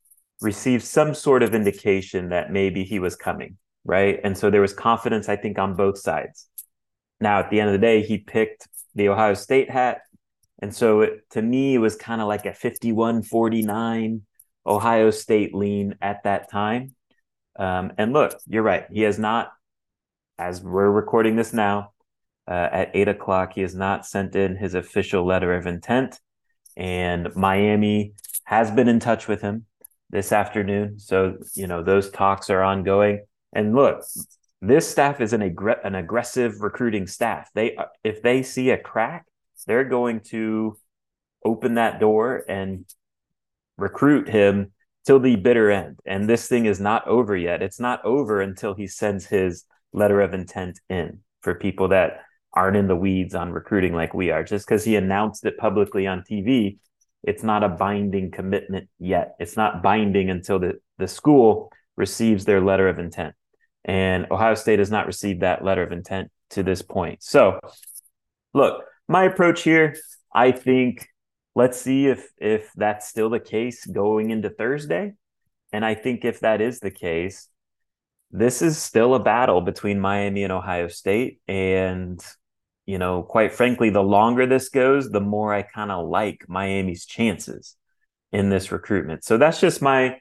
received 0.40 0.84
some 0.84 1.14
sort 1.14 1.42
of 1.42 1.54
indication 1.54 2.30
that 2.30 2.50
maybe 2.50 2.84
he 2.84 2.98
was 2.98 3.16
coming, 3.16 3.58
right? 3.84 4.20
And 4.24 4.36
so 4.36 4.50
there 4.50 4.60
was 4.60 4.72
confidence, 4.72 5.28
I 5.28 5.36
think, 5.36 5.58
on 5.58 5.74
both 5.74 5.98
sides. 5.98 6.46
Now, 7.20 7.40
at 7.40 7.50
the 7.50 7.60
end 7.60 7.68
of 7.68 7.72
the 7.74 7.86
day, 7.86 8.02
he 8.02 8.18
picked 8.18 8.66
the 8.94 9.08
Ohio 9.08 9.34
State 9.34 9.70
hat. 9.70 10.02
And 10.62 10.74
so 10.74 11.02
it, 11.02 11.30
to 11.30 11.42
me, 11.42 11.74
it 11.74 11.78
was 11.78 11.96
kind 11.96 12.20
of 12.20 12.28
like 12.28 12.46
a 12.46 12.54
51 12.54 13.22
49 13.22 14.22
Ohio 14.66 15.10
State 15.10 15.54
lean 15.54 15.96
at 16.00 16.22
that 16.24 16.50
time. 16.50 16.94
Um, 17.58 17.92
and 17.98 18.12
look, 18.12 18.38
you're 18.46 18.62
right. 18.62 18.86
He 18.90 19.02
has 19.02 19.18
not, 19.18 19.52
as 20.38 20.62
we're 20.62 20.90
recording 20.90 21.36
this 21.36 21.52
now, 21.52 21.92
uh, 22.50 22.68
at 22.72 22.90
eight 22.94 23.08
o'clock, 23.08 23.52
he 23.54 23.60
has 23.60 23.74
not 23.74 24.04
sent 24.04 24.34
in 24.34 24.56
his 24.56 24.74
official 24.74 25.24
letter 25.24 25.54
of 25.54 25.66
intent. 25.66 26.18
And 26.76 27.34
Miami 27.36 28.14
has 28.44 28.70
been 28.72 28.88
in 28.88 28.98
touch 28.98 29.28
with 29.28 29.40
him 29.40 29.66
this 30.10 30.32
afternoon. 30.32 30.98
So, 30.98 31.36
you 31.54 31.68
know, 31.68 31.84
those 31.84 32.10
talks 32.10 32.50
are 32.50 32.62
ongoing. 32.62 33.24
And 33.52 33.76
look, 33.76 34.02
this 34.60 34.88
staff 34.88 35.20
is 35.20 35.32
an, 35.32 35.42
aggr- 35.42 35.84
an 35.84 35.94
aggressive 35.94 36.60
recruiting 36.60 37.06
staff. 37.06 37.48
They, 37.54 37.76
if 38.02 38.20
they 38.20 38.42
see 38.42 38.70
a 38.70 38.78
crack, 38.78 39.26
they're 39.66 39.84
going 39.84 40.20
to 40.30 40.76
open 41.44 41.74
that 41.74 42.00
door 42.00 42.44
and 42.48 42.84
recruit 43.76 44.28
him 44.28 44.72
till 45.06 45.20
the 45.20 45.36
bitter 45.36 45.70
end. 45.70 46.00
And 46.04 46.28
this 46.28 46.48
thing 46.48 46.66
is 46.66 46.80
not 46.80 47.06
over 47.06 47.36
yet. 47.36 47.62
It's 47.62 47.80
not 47.80 48.04
over 48.04 48.40
until 48.40 48.74
he 48.74 48.86
sends 48.88 49.26
his 49.26 49.64
letter 49.92 50.20
of 50.20 50.34
intent 50.34 50.80
in 50.88 51.20
for 51.40 51.54
people 51.54 51.88
that 51.88 52.20
aren't 52.52 52.76
in 52.76 52.88
the 52.88 52.96
weeds 52.96 53.34
on 53.34 53.52
recruiting 53.52 53.94
like 53.94 54.14
we 54.14 54.30
are. 54.30 54.42
Just 54.42 54.66
because 54.66 54.84
he 54.84 54.96
announced 54.96 55.44
it 55.44 55.56
publicly 55.58 56.06
on 56.06 56.22
TV, 56.22 56.78
it's 57.22 57.42
not 57.42 57.62
a 57.62 57.68
binding 57.68 58.30
commitment 58.30 58.88
yet. 58.98 59.34
It's 59.38 59.56
not 59.56 59.82
binding 59.82 60.30
until 60.30 60.58
the, 60.58 60.80
the 60.98 61.08
school 61.08 61.70
receives 61.96 62.44
their 62.44 62.60
letter 62.60 62.88
of 62.88 62.98
intent. 62.98 63.34
And 63.84 64.26
Ohio 64.30 64.54
State 64.54 64.78
has 64.78 64.90
not 64.90 65.06
received 65.06 65.40
that 65.40 65.64
letter 65.64 65.82
of 65.82 65.92
intent 65.92 66.30
to 66.50 66.62
this 66.62 66.82
point. 66.82 67.22
So, 67.22 67.58
look, 68.52 68.84
my 69.08 69.24
approach 69.24 69.62
here, 69.62 69.96
I 70.34 70.52
think 70.52 71.08
let's 71.54 71.80
see 71.80 72.06
if 72.06 72.30
if 72.38 72.70
that's 72.76 73.08
still 73.08 73.30
the 73.30 73.40
case 73.40 73.86
going 73.86 74.30
into 74.30 74.50
Thursday. 74.50 75.14
And 75.72 75.84
I 75.84 75.94
think 75.94 76.24
if 76.24 76.40
that 76.40 76.60
is 76.60 76.80
the 76.80 76.90
case, 76.90 77.48
this 78.30 78.62
is 78.62 78.78
still 78.78 79.14
a 79.14 79.20
battle 79.20 79.60
between 79.60 80.00
Miami 80.00 80.44
and 80.44 80.52
Ohio 80.52 80.88
State. 80.88 81.40
And 81.48 82.20
you 82.90 82.98
know, 82.98 83.22
quite 83.22 83.52
frankly, 83.52 83.90
the 83.90 84.02
longer 84.02 84.46
this 84.46 84.68
goes, 84.68 85.08
the 85.10 85.20
more 85.20 85.54
I 85.54 85.62
kind 85.62 85.92
of 85.92 86.08
like 86.08 86.44
Miami's 86.48 87.06
chances 87.06 87.76
in 88.32 88.50
this 88.50 88.72
recruitment. 88.72 89.22
So 89.22 89.38
that's 89.38 89.60
just 89.60 89.80
my 89.80 90.18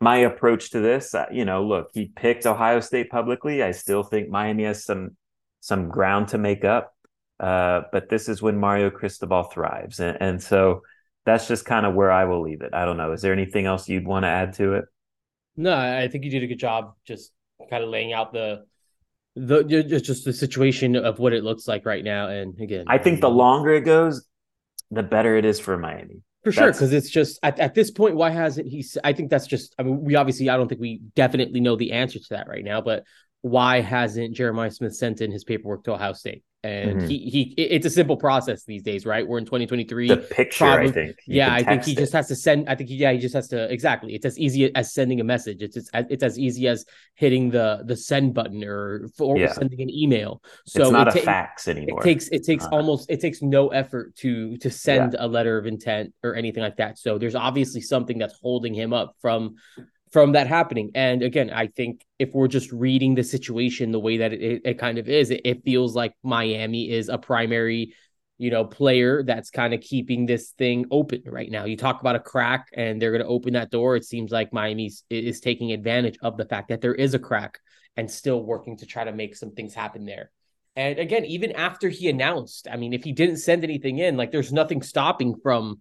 my 0.00 0.16
approach 0.16 0.70
to 0.70 0.80
this. 0.80 1.14
You 1.30 1.44
know, 1.44 1.62
look, 1.62 1.90
he 1.92 2.06
picked 2.06 2.46
Ohio 2.46 2.80
State 2.80 3.10
publicly. 3.10 3.62
I 3.62 3.72
still 3.72 4.02
think 4.02 4.30
Miami 4.30 4.64
has 4.64 4.82
some 4.82 5.14
some 5.60 5.90
ground 5.90 6.28
to 6.28 6.38
make 6.38 6.64
up. 6.64 6.94
Uh, 7.38 7.82
but 7.92 8.08
this 8.08 8.30
is 8.30 8.40
when 8.40 8.56
Mario 8.56 8.88
Cristobal 8.88 9.42
thrives, 9.42 10.00
and, 10.00 10.16
and 10.22 10.42
so 10.42 10.80
that's 11.26 11.48
just 11.48 11.66
kind 11.66 11.84
of 11.84 11.94
where 11.94 12.10
I 12.10 12.24
will 12.24 12.40
leave 12.40 12.62
it. 12.62 12.72
I 12.72 12.86
don't 12.86 12.96
know. 12.96 13.12
Is 13.12 13.20
there 13.20 13.34
anything 13.34 13.66
else 13.66 13.90
you'd 13.90 14.06
want 14.06 14.22
to 14.22 14.28
add 14.28 14.54
to 14.54 14.74
it? 14.74 14.84
No, 15.56 15.76
I 15.76 16.08
think 16.08 16.24
you 16.24 16.30
did 16.30 16.44
a 16.44 16.46
good 16.46 16.58
job 16.58 16.94
just 17.04 17.30
kind 17.68 17.84
of 17.84 17.90
laying 17.90 18.14
out 18.14 18.32
the 18.32 18.64
the 19.34 19.62
just 20.02 20.24
the 20.24 20.32
situation 20.32 20.96
of 20.96 21.18
what 21.18 21.32
it 21.32 21.44
looks 21.44 21.66
like 21.66 21.86
right 21.86 22.04
now. 22.04 22.28
And 22.28 22.58
again, 22.60 22.84
I 22.88 22.98
think 22.98 23.20
the 23.20 23.30
longer 23.30 23.70
it 23.70 23.82
goes, 23.82 24.26
the 24.90 25.02
better 25.02 25.36
it 25.36 25.44
is 25.44 25.58
for 25.58 25.76
Miami. 25.78 26.22
For 26.44 26.50
sure, 26.50 26.72
because 26.72 26.92
it's 26.92 27.08
just 27.08 27.38
at, 27.44 27.60
at 27.60 27.74
this 27.74 27.90
point, 27.90 28.16
why 28.16 28.30
hasn't 28.30 28.66
he? 28.66 28.84
I 29.04 29.12
think 29.12 29.30
that's 29.30 29.46
just. 29.46 29.74
I 29.78 29.84
mean, 29.84 30.02
we 30.02 30.16
obviously, 30.16 30.50
I 30.50 30.56
don't 30.56 30.68
think 30.68 30.80
we 30.80 31.00
definitely 31.14 31.60
know 31.60 31.76
the 31.76 31.92
answer 31.92 32.18
to 32.18 32.26
that 32.30 32.48
right 32.48 32.64
now, 32.64 32.80
but 32.80 33.04
why 33.42 33.80
hasn't 33.80 34.34
Jeremiah 34.34 34.70
Smith 34.70 34.96
sent 34.96 35.20
in 35.20 35.30
his 35.30 35.44
paperwork 35.44 35.84
to 35.84 35.92
Ohio 35.92 36.12
State? 36.12 36.44
and 36.64 36.98
mm-hmm. 36.98 37.08
he 37.08 37.18
he 37.18 37.42
it's 37.56 37.84
a 37.86 37.90
simple 37.90 38.16
process 38.16 38.64
these 38.64 38.82
days 38.82 39.04
right 39.04 39.26
we're 39.26 39.38
in 39.38 39.44
2023 39.44 40.08
the 40.08 40.16
picture 40.16 40.64
probably, 40.64 40.88
i 40.88 40.92
think 40.92 41.16
yeah 41.26 41.52
i 41.52 41.62
think 41.62 41.82
he 41.84 41.92
it. 41.92 41.98
just 41.98 42.12
has 42.12 42.28
to 42.28 42.36
send 42.36 42.68
i 42.68 42.74
think 42.74 42.88
he, 42.88 42.94
yeah 42.94 43.10
he 43.10 43.18
just 43.18 43.34
has 43.34 43.48
to 43.48 43.70
exactly 43.72 44.14
it's 44.14 44.24
as 44.24 44.38
easy 44.38 44.72
as 44.76 44.94
sending 44.94 45.20
a 45.20 45.24
message 45.24 45.60
it's 45.60 45.76
it's, 45.76 45.90
it's 45.92 46.22
as 46.22 46.38
easy 46.38 46.68
as 46.68 46.84
hitting 47.14 47.50
the 47.50 47.82
the 47.86 47.96
send 47.96 48.32
button 48.32 48.62
or 48.62 49.08
or 49.18 49.36
yeah. 49.38 49.52
sending 49.52 49.80
an 49.80 49.90
email 49.90 50.40
so 50.64 50.82
it's 50.82 50.92
not 50.92 51.08
it 51.08 51.14
ta- 51.14 51.18
a 51.18 51.22
fax 51.22 51.66
anymore 51.66 52.00
it 52.00 52.04
takes 52.04 52.28
it 52.28 52.44
takes 52.44 52.64
uh, 52.66 52.70
almost 52.70 53.10
it 53.10 53.20
takes 53.20 53.42
no 53.42 53.68
effort 53.68 54.14
to 54.14 54.56
to 54.58 54.70
send 54.70 55.14
yeah. 55.14 55.24
a 55.24 55.26
letter 55.26 55.58
of 55.58 55.66
intent 55.66 56.12
or 56.22 56.36
anything 56.36 56.62
like 56.62 56.76
that 56.76 56.96
so 56.96 57.18
there's 57.18 57.34
obviously 57.34 57.80
something 57.80 58.18
that's 58.18 58.38
holding 58.40 58.72
him 58.72 58.92
up 58.92 59.16
from 59.20 59.56
from 60.12 60.32
that 60.32 60.46
happening. 60.46 60.90
And 60.94 61.22
again, 61.22 61.50
I 61.50 61.68
think 61.68 62.04
if 62.18 62.34
we're 62.34 62.48
just 62.48 62.70
reading 62.70 63.14
the 63.14 63.24
situation 63.24 63.92
the 63.92 63.98
way 63.98 64.18
that 64.18 64.32
it, 64.32 64.62
it 64.64 64.78
kind 64.78 64.98
of 64.98 65.08
is, 65.08 65.30
it, 65.30 65.40
it, 65.44 65.64
feels 65.64 65.96
like 65.96 66.12
Miami 66.22 66.90
is 66.90 67.08
a 67.08 67.16
primary, 67.16 67.94
you 68.36 68.50
know, 68.50 68.64
player 68.64 69.22
that's 69.22 69.50
kind 69.50 69.72
of 69.72 69.80
keeping 69.80 70.26
this 70.26 70.50
thing 70.50 70.84
open 70.90 71.22
right 71.26 71.50
now. 71.50 71.64
You 71.64 71.78
talk 71.78 72.00
about 72.00 72.16
a 72.16 72.20
crack 72.20 72.68
and 72.74 73.00
they're 73.00 73.10
going 73.10 73.22
to 73.22 73.28
open 73.28 73.54
that 73.54 73.70
door. 73.70 73.96
It 73.96 74.04
seems 74.04 74.30
like 74.30 74.52
Miami 74.52 74.92
is 75.08 75.40
taking 75.40 75.72
advantage 75.72 76.18
of 76.20 76.36
the 76.36 76.44
fact 76.44 76.68
that 76.68 76.82
there 76.82 76.94
is 76.94 77.14
a 77.14 77.18
crack 77.18 77.58
and 77.96 78.10
still 78.10 78.42
working 78.42 78.76
to 78.78 78.86
try 78.86 79.04
to 79.04 79.12
make 79.12 79.34
some 79.34 79.52
things 79.52 79.72
happen 79.72 80.04
there. 80.04 80.30
And 80.76 80.98
again, 80.98 81.24
even 81.24 81.52
after 81.52 81.88
he 81.88 82.08
announced, 82.08 82.68
I 82.70 82.76
mean, 82.76 82.92
if 82.92 83.04
he 83.04 83.12
didn't 83.12 83.36
send 83.38 83.64
anything 83.64 83.98
in, 83.98 84.16
like 84.16 84.30
there's 84.30 84.52
nothing 84.52 84.82
stopping 84.82 85.36
from 85.42 85.80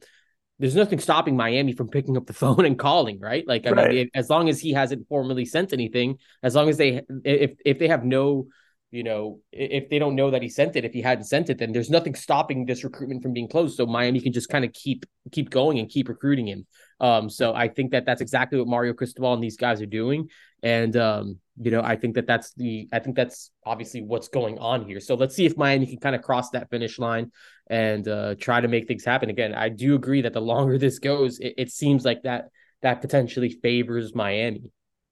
there's 0.62 0.76
nothing 0.76 1.00
stopping 1.00 1.36
Miami 1.36 1.74
from 1.74 1.90
picking 1.90 2.16
up 2.16 2.28
the 2.28 2.34
phone 2.42 2.66
and 2.66 2.78
calling, 2.78 3.20
right? 3.20 3.46
Like, 3.48 3.66
I 3.66 3.72
right. 3.72 3.90
mean, 3.90 4.10
as 4.14 4.30
long 4.30 4.48
as 4.48 4.60
he 4.60 4.72
hasn't 4.72 5.08
formally 5.10 5.44
sent 5.44 5.74
anything, 5.74 6.18
as 6.44 6.56
long 6.56 6.70
as 6.70 6.78
they, 6.78 7.02
if 7.26 7.52
if 7.66 7.80
they 7.80 7.88
have 7.88 8.06
no, 8.06 8.48
you 8.92 9.04
know, 9.04 9.40
if 9.52 9.90
they 9.90 9.98
don't 9.98 10.16
know 10.16 10.30
that 10.30 10.44
he 10.44 10.50
sent 10.50 10.76
it, 10.76 10.86
if 10.86 10.94
he 10.94 11.02
hadn't 11.02 11.24
sent 11.24 11.50
it, 11.50 11.58
then 11.58 11.72
there's 11.72 11.90
nothing 11.90 12.14
stopping 12.14 12.66
this 12.66 12.84
recruitment 12.84 13.24
from 13.24 13.34
being 13.34 13.48
closed. 13.48 13.76
So 13.76 13.88
Miami 13.88 14.22
can 14.22 14.34
just 14.34 14.50
kind 14.50 14.64
of 14.64 14.72
keep 14.74 15.06
keep 15.32 15.50
going 15.50 15.80
and 15.80 15.90
keep 15.90 16.08
recruiting 16.08 16.48
him. 16.48 16.68
Um, 17.00 17.30
so 17.30 17.56
I 17.56 17.68
think 17.68 17.92
that 17.92 18.06
that's 18.06 18.22
exactly 18.22 18.60
what 18.60 18.68
Mario 18.68 18.94
Cristobal 18.94 19.34
and 19.34 19.44
these 19.44 19.58
guys 19.58 19.82
are 19.82 19.88
doing, 19.88 20.30
and 20.62 20.96
um, 20.96 21.40
you 21.62 21.72
know, 21.72 21.82
I 21.82 21.96
think 21.96 22.16
that 22.16 22.26
that's 22.26 22.54
the, 22.54 22.88
I 22.92 23.00
think 23.00 23.16
that's 23.16 23.52
obviously 23.66 24.02
what's 24.02 24.28
going 24.30 24.58
on 24.58 24.86
here. 24.86 25.00
So 25.00 25.16
let's 25.16 25.36
see 25.36 25.46
if 25.46 25.56
Miami 25.58 25.86
can 25.86 26.00
kind 26.00 26.16
of 26.16 26.22
cross 26.22 26.50
that 26.52 26.70
finish 26.70 26.98
line 26.98 27.32
and 27.68 28.08
uh, 28.08 28.36
try 28.40 28.62
to 28.62 28.68
make 28.68 28.88
things 28.88 29.06
happen 29.06 29.30
again. 29.30 29.54
I 29.54 29.70
do 29.70 29.96
agree 29.96 30.22
that 30.22 30.34
the 30.34 30.42
longer 30.42 30.78
this 30.78 31.00
goes, 31.00 31.40
it, 31.40 31.54
it 31.58 31.72
seems 31.72 32.04
like 32.04 32.24
that 32.24 32.46
that 32.82 33.02
potentially 33.02 33.50
favors 33.62 34.16
Miami. 34.16 34.64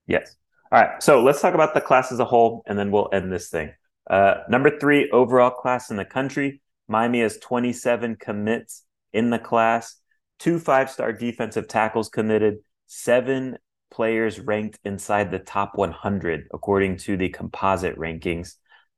Yes. 0.08 0.36
All 0.72 0.82
right. 0.82 1.02
So 1.04 1.22
let's 1.22 1.40
talk 1.40 1.54
about 1.54 1.76
the 1.76 1.82
class 1.82 2.12
as 2.12 2.20
a 2.20 2.26
whole, 2.26 2.64
and 2.66 2.80
then 2.80 2.92
we'll 2.92 3.10
end 3.14 3.32
this 3.32 3.50
thing. 3.50 3.72
Uh, 4.10 4.36
number 4.50 4.80
three 4.80 5.10
overall 5.12 5.52
class 5.52 5.92
in 5.92 5.98
the 5.98 6.06
country. 6.06 6.62
Miami 6.88 7.22
has 7.22 7.38
27 7.38 8.16
commits 8.16 8.84
in 9.14 9.30
the 9.30 9.38
class, 9.38 9.98
two 10.40 10.58
five 10.58 10.90
star 10.90 11.14
defensive 11.14 11.68
tackles 11.68 12.10
committed, 12.10 12.58
seven 12.88 13.58
players 13.92 14.40
ranked 14.40 14.80
inside 14.84 15.32
the 15.32 15.40
top 15.40 15.76
100 15.76 16.48
according 16.54 16.98
to 16.98 17.18
the 17.18 17.30
composite 17.30 17.98
rankings. 17.98 18.56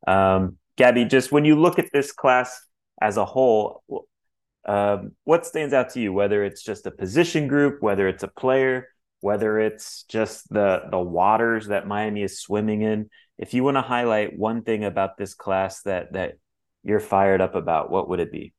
Um, 0.08 0.58
Gabby, 0.78 1.06
just 1.06 1.32
when 1.32 1.46
you 1.46 1.60
look 1.60 1.80
at 1.80 1.92
this 1.92 2.12
class, 2.12 2.66
as 3.02 3.18
a 3.18 3.26
whole, 3.26 3.84
um, 4.66 5.14
what 5.24 5.46
stands 5.46 5.74
out 5.74 5.90
to 5.92 6.00
you? 6.00 6.14
Whether 6.14 6.44
it's 6.44 6.62
just 6.62 6.86
a 6.86 6.92
position 6.92 7.48
group, 7.48 7.82
whether 7.82 8.08
it's 8.08 8.24
a 8.24 8.28
player, 8.28 8.88
whether 9.20 9.60
it's 9.60 10.04
just 10.04 10.48
the 10.50 10.84
the 10.90 11.00
waters 11.00 11.68
that 11.68 11.88
Miami 11.88 12.24
is 12.24 12.40
swimming 12.40 12.84
in. 12.84 13.10
If 13.38 13.54
you 13.56 13.64
want 13.64 13.78
to 13.78 13.82
highlight 13.82 14.38
one 14.38 14.62
thing 14.62 14.84
about 14.84 15.18
this 15.18 15.34
class 15.34 15.82
that 15.84 16.14
that 16.14 16.38
you're 16.84 17.00
fired 17.00 17.42
up 17.42 17.56
about, 17.56 17.90
what 17.90 18.08
would 18.10 18.20
it 18.20 18.32
be? 18.32 18.54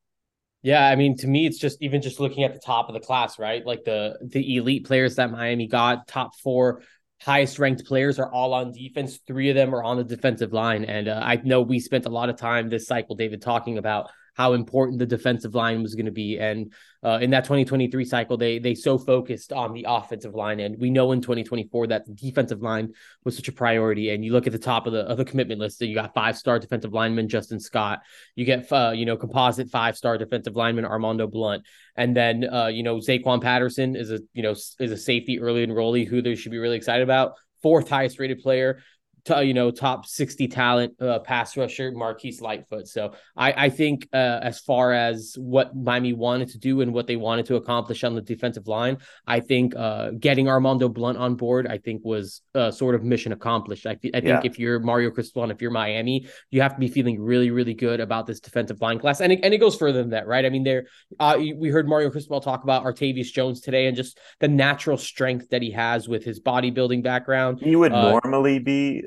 Yeah, 0.63 0.87
I 0.87 0.95
mean, 0.95 1.17
to 1.17 1.27
me, 1.27 1.45
it's 1.45 1.57
just 1.59 1.81
even 1.81 2.01
just 2.01 2.21
looking 2.21 2.45
at 2.45 2.53
the 2.53 2.59
top 2.59 2.87
of 2.87 2.93
the 2.93 3.01
class, 3.01 3.37
right? 3.37 3.65
Like 3.65 3.83
the 3.83 4.17
the 4.21 4.55
elite 4.55 4.85
players 4.85 5.15
that 5.17 5.29
Miami 5.29 5.67
got, 5.67 6.07
top 6.07 6.35
four 6.39 6.81
highest 7.21 7.59
ranked 7.59 7.85
players 7.85 8.17
are 8.17 8.31
all 8.31 8.53
on 8.53 8.71
defense. 8.71 9.19
Three 9.27 9.49
of 9.49 9.55
them 9.55 9.75
are 9.75 9.83
on 9.83 9.97
the 9.97 10.05
defensive 10.05 10.53
line, 10.53 10.85
and 10.85 11.09
uh, 11.09 11.19
I 11.21 11.35
know 11.43 11.61
we 11.61 11.79
spent 11.79 12.05
a 12.05 12.09
lot 12.09 12.29
of 12.29 12.37
time 12.37 12.69
this 12.69 12.87
cycle, 12.87 13.15
David, 13.17 13.41
talking 13.41 13.77
about 13.77 14.09
how 14.33 14.53
important 14.53 14.99
the 14.99 15.05
defensive 15.05 15.53
line 15.55 15.81
was 15.81 15.95
going 15.95 16.07
to 16.07 16.11
be. 16.11 16.39
And 16.39 16.73
uh, 17.03 17.19
in 17.21 17.29
that 17.31 17.43
2023 17.43 18.05
cycle, 18.05 18.37
they 18.37 18.59
they 18.59 18.75
so 18.75 18.97
focused 18.97 19.53
on 19.53 19.73
the 19.73 19.85
offensive 19.87 20.33
line, 20.33 20.59
and 20.59 20.79
we 20.79 20.89
know 20.89 21.11
in 21.11 21.21
2024 21.21 21.87
that 21.87 22.05
the 22.05 22.13
defensive 22.13 22.61
line 22.61 22.93
was 23.23 23.35
such 23.35 23.47
a 23.47 23.51
priority. 23.51 24.09
And 24.09 24.23
you 24.23 24.31
look 24.31 24.47
at 24.47 24.53
the 24.53 24.59
top 24.59 24.87
of 24.87 24.93
the 24.93 25.01
of 25.01 25.17
the 25.17 25.25
commitment 25.25 25.59
list, 25.59 25.81
and 25.81 25.89
you 25.89 25.95
got 25.95 26.13
five 26.13 26.37
star 26.37 26.59
defensive 26.59 26.93
lineman 26.93 27.27
Justin 27.27 27.59
Scott, 27.59 28.01
you 28.35 28.45
get 28.45 28.71
uh, 28.71 28.91
you 28.95 29.05
know 29.05 29.17
composite 29.17 29.69
five 29.69 29.97
star 29.97 30.17
defensive 30.17 30.55
lineman 30.55 30.85
Armondo 30.85 31.29
Blount, 31.29 31.65
and 31.95 32.15
then 32.15 32.47
uh, 32.51 32.67
you 32.67 32.83
know 32.83 32.97
Zaquan 32.97 33.41
Patterson 33.41 33.95
is 33.95 34.11
a 34.11 34.19
you 34.33 34.43
know 34.43 34.51
is 34.51 34.91
a 34.91 34.97
safety 34.97 35.39
early 35.39 35.65
enrollee 35.65 36.07
who 36.07 36.21
they 36.21 36.35
should 36.35 36.51
be 36.51 36.57
really 36.59 36.77
excited 36.77 37.03
about. 37.03 37.33
Fourth 37.61 37.89
highest 37.89 38.19
rated 38.19 38.39
player 38.39 38.81
to, 39.25 39.43
you 39.43 39.53
know, 39.53 39.71
top 39.71 40.05
60 40.05 40.47
talent 40.47 41.01
uh, 41.01 41.19
pass 41.19 41.55
rusher, 41.55 41.91
Marquise 41.91 42.41
Lightfoot. 42.41 42.87
So 42.87 43.13
I, 43.35 43.65
I 43.65 43.69
think 43.69 44.07
uh, 44.13 44.39
as 44.41 44.59
far 44.59 44.91
as 44.91 45.35
what 45.37 45.75
Miami 45.75 46.13
wanted 46.13 46.49
to 46.49 46.57
do 46.57 46.81
and 46.81 46.93
what 46.93 47.07
they 47.07 47.15
wanted 47.15 47.45
to 47.47 47.55
accomplish 47.55 48.03
on 48.03 48.15
the 48.15 48.21
defensive 48.21 48.67
line, 48.67 48.97
I 49.25 49.39
think 49.39 49.75
uh, 49.75 50.11
getting 50.19 50.47
Armondo 50.47 50.93
Blount 50.93 51.17
on 51.17 51.35
board, 51.35 51.67
I 51.67 51.77
think 51.77 52.01
was 52.03 52.41
uh, 52.53 52.71
sort 52.71 52.95
of 52.95 53.03
mission 53.03 53.31
accomplished. 53.31 53.85
I, 53.85 53.91
I 53.91 53.95
think 53.95 54.25
yeah. 54.25 54.41
if 54.43 54.59
you're 54.59 54.79
Mario 54.79 55.09
Cristobal, 55.09 55.51
if 55.51 55.61
you're 55.61 55.71
Miami, 55.71 56.27
you 56.51 56.61
have 56.61 56.73
to 56.73 56.79
be 56.79 56.87
feeling 56.89 57.21
really, 57.21 57.49
really 57.49 57.73
good 57.73 57.99
about 57.99 58.27
this 58.27 58.39
defensive 58.39 58.81
line 58.81 58.99
class. 58.99 59.21
And 59.21 59.31
it, 59.31 59.39
and 59.43 59.53
it 59.53 59.59
goes 59.59 59.75
further 59.75 60.01
than 60.01 60.11
that, 60.11 60.27
right? 60.27 60.45
I 60.45 60.49
mean, 60.49 60.63
there, 60.63 60.87
uh, 61.19 61.37
we 61.55 61.69
heard 61.69 61.87
Mario 61.87 62.09
Cristobal 62.09 62.41
talk 62.41 62.63
about 62.63 62.83
Artavius 62.83 63.31
Jones 63.31 63.61
today 63.61 63.87
and 63.87 63.95
just 63.95 64.19
the 64.39 64.47
natural 64.47 64.97
strength 64.97 65.49
that 65.49 65.61
he 65.61 65.71
has 65.71 66.09
with 66.09 66.23
his 66.23 66.39
bodybuilding 66.41 67.03
background. 67.03 67.59
He 67.61 67.75
would 67.75 67.93
uh, 67.93 68.11
normally 68.11 68.59
be 68.59 69.05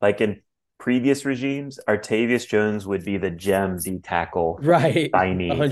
like 0.00 0.20
in 0.20 0.40
previous 0.78 1.24
regimes, 1.24 1.78
Artavius 1.88 2.46
Jones 2.46 2.86
would 2.86 3.04
be 3.04 3.16
the 3.16 3.30
gem 3.30 3.78
D 3.78 3.98
tackle 3.98 4.58
right 4.62 5.10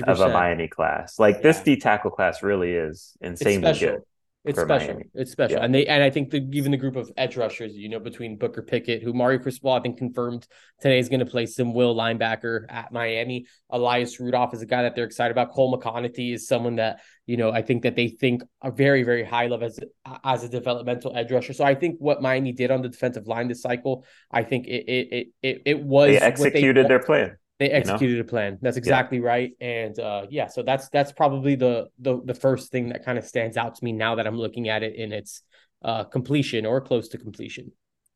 of 0.02 0.20
a 0.20 0.28
Miami 0.28 0.68
class. 0.68 1.18
Like 1.18 1.36
yeah. 1.36 1.42
this 1.42 1.60
D 1.60 1.76
tackle 1.76 2.10
class 2.10 2.42
really 2.42 2.72
is 2.72 3.16
insanely 3.20 3.78
good. 3.78 4.02
It's 4.46 4.60
special. 4.60 4.94
Miami. 4.94 5.04
It's 5.14 5.32
special. 5.32 5.58
Yeah. 5.58 5.64
And 5.64 5.74
they 5.74 5.86
and 5.86 6.02
I 6.02 6.10
think 6.10 6.30
the, 6.30 6.48
even 6.52 6.70
the 6.70 6.76
group 6.76 6.96
of 6.96 7.10
edge 7.16 7.36
rushers, 7.36 7.76
you 7.76 7.88
know, 7.88 7.98
between 7.98 8.36
Booker 8.36 8.62
Pickett, 8.62 9.02
who 9.02 9.12
Mario 9.12 9.38
Cristobal, 9.38 9.72
I 9.72 9.80
think 9.80 9.98
confirmed 9.98 10.46
today 10.80 10.98
is 10.98 11.08
going 11.08 11.20
to 11.20 11.26
play 11.26 11.46
some 11.46 11.74
will 11.74 11.94
linebacker 11.94 12.64
at 12.68 12.92
Miami. 12.92 13.46
Elias 13.70 14.20
Rudolph 14.20 14.54
is 14.54 14.62
a 14.62 14.66
guy 14.66 14.82
that 14.82 14.94
they're 14.94 15.04
excited 15.04 15.32
about. 15.32 15.50
Cole 15.50 15.76
McConathy 15.76 16.32
is 16.32 16.46
someone 16.46 16.76
that, 16.76 17.00
you 17.26 17.36
know, 17.36 17.50
I 17.50 17.62
think 17.62 17.82
that 17.82 17.96
they 17.96 18.08
think 18.08 18.42
are 18.62 18.70
very, 18.70 19.02
very 19.02 19.24
high 19.24 19.48
level 19.48 19.66
as, 19.66 19.80
as 20.24 20.44
a 20.44 20.48
developmental 20.48 21.16
edge 21.16 21.32
rusher. 21.32 21.52
So 21.52 21.64
I 21.64 21.74
think 21.74 21.96
what 21.98 22.22
Miami 22.22 22.52
did 22.52 22.70
on 22.70 22.82
the 22.82 22.88
defensive 22.88 23.26
line 23.26 23.48
this 23.48 23.62
cycle, 23.62 24.04
I 24.30 24.44
think 24.44 24.66
it 24.66 24.84
it 24.88 25.28
it, 25.42 25.62
it 25.66 25.82
was 25.82 26.10
they 26.10 26.18
executed 26.18 26.84
they, 26.84 26.88
their 26.88 27.02
plan. 27.02 27.36
They 27.58 27.70
executed 27.70 28.14
you 28.14 28.18
know? 28.18 28.26
a 28.26 28.28
plan. 28.28 28.58
That's 28.60 28.76
exactly 28.76 29.18
yeah. 29.18 29.24
right. 29.24 29.52
And 29.60 29.98
uh, 29.98 30.26
yeah, 30.28 30.46
so 30.46 30.62
that's 30.62 30.88
that's 30.90 31.12
probably 31.12 31.54
the 31.54 31.88
the 31.98 32.20
the 32.24 32.34
first 32.34 32.70
thing 32.70 32.90
that 32.90 33.04
kind 33.04 33.16
of 33.16 33.24
stands 33.24 33.56
out 33.56 33.74
to 33.76 33.84
me 33.84 33.92
now 33.92 34.16
that 34.16 34.26
I'm 34.26 34.36
looking 34.36 34.68
at 34.68 34.82
it 34.82 34.94
in 34.94 35.12
its 35.12 35.42
uh, 35.82 36.04
completion 36.04 36.66
or 36.66 36.80
close 36.80 37.08
to 37.08 37.18
completion. 37.18 37.72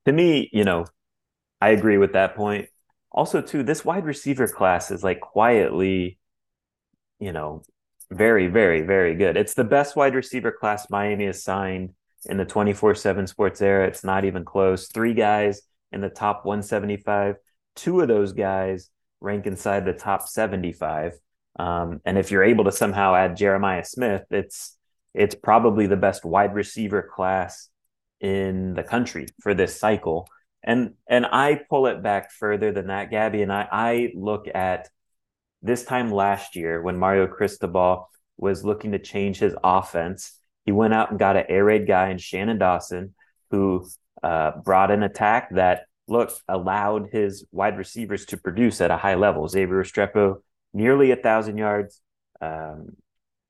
To 0.07 0.13
me, 0.13 0.51
you 0.53 0.65
know, 0.65 0.85
I 1.61 1.71
agree 1.71 1.99
with 1.99 2.13
that 2.13 2.37
point. 2.37 2.69
Also, 3.13 3.41
too, 3.41 3.63
this 3.63 3.85
wide 3.85 4.05
receiver 4.05 4.47
class 4.47 4.91
is 4.91 5.03
like 5.03 5.21
quietly, 5.21 6.19
you 7.19 7.33
know, 7.33 7.63
very, 8.11 8.49
very, 8.49 8.83
very 8.83 9.15
good. 9.15 9.37
It's 9.37 9.55
the 9.55 9.65
best 9.65 9.97
wide 9.97 10.15
receiver 10.15 10.53
class 10.53 10.89
Miami 10.91 11.27
has 11.27 11.43
signed 11.43 11.95
in 12.27 12.37
the 12.37 12.45
24 12.45 12.95
7 12.95 13.27
sports 13.27 13.63
era. 13.63 13.87
It's 13.87 14.05
not 14.05 14.25
even 14.25 14.45
close. 14.45 14.89
Three 14.89 15.15
guys 15.15 15.63
in 15.93 16.01
the 16.01 16.11
top 16.11 16.45
175. 16.45 17.37
Two 17.77 18.01
of 18.01 18.09
those 18.09 18.33
guys 18.33 18.91
rank 19.21 19.47
inside 19.47 19.85
the 19.85 19.93
top 19.93 20.27
75. 20.29 21.13
Um, 21.59 22.01
and 22.05 22.17
if 22.17 22.31
you're 22.31 22.45
able 22.45 22.65
to 22.65 22.73
somehow 22.73 23.15
add 23.15 23.37
Jeremiah 23.37 23.85
Smith, 23.85 24.25
it's 24.31 24.77
it's 25.13 25.35
probably 25.35 25.87
the 25.87 25.97
best 25.97 26.25
wide 26.25 26.55
receiver 26.55 27.03
class 27.03 27.69
in 28.21 28.75
the 28.75 28.83
country 28.83 29.27
for 29.41 29.55
this 29.55 29.79
cycle. 29.79 30.29
And 30.63 30.95
and 31.09 31.27
I 31.27 31.61
pull 31.69 31.87
it 31.87 32.03
back 32.03 32.31
further 32.33 32.73
than 32.73 32.89
that, 32.89 33.11
Gabby. 33.11 33.43
And 33.43 33.53
I, 33.53 33.69
I 33.71 34.13
look 34.15 34.47
at 34.53 34.89
this 35.63 35.85
time 35.85 36.11
last 36.13 36.57
year 36.57 36.81
when 36.81 36.99
Mario 36.99 37.27
Cristobal 37.27 38.09
was 38.37 38.65
looking 38.65 38.93
to 38.93 38.99
change 38.99 39.39
his 39.39 39.55
offense. 39.63 40.39
He 40.65 40.73
went 40.73 40.95
out 40.95 41.11
and 41.11 41.19
got 41.19 41.37
an 41.37 41.45
air 41.49 41.65
raid 41.65 41.87
guy 41.87 42.11
in 42.11 42.19
Shannon 42.19 42.59
Dawson 42.59 43.15
who 43.51 43.87
uh, 44.23 44.53
brought 44.65 44.91
an 44.91 45.03
attack 45.03 45.55
that 45.55 45.85
look, 46.09 46.33
allowed 46.49 47.09
his 47.13 47.45
wide 47.53 47.79
receivers 47.79 48.27
to 48.27 48.37
produce 48.37 48.81
at 48.81 48.91
a 48.91 48.97
high 48.97 49.15
level. 49.15 49.49
Xavier 49.49 49.83
Restrepo, 49.83 50.43
nearly 50.73 51.11
a 51.11 51.17
thousand 51.17 51.59
yards. 51.59 52.01
Um, 52.41 52.97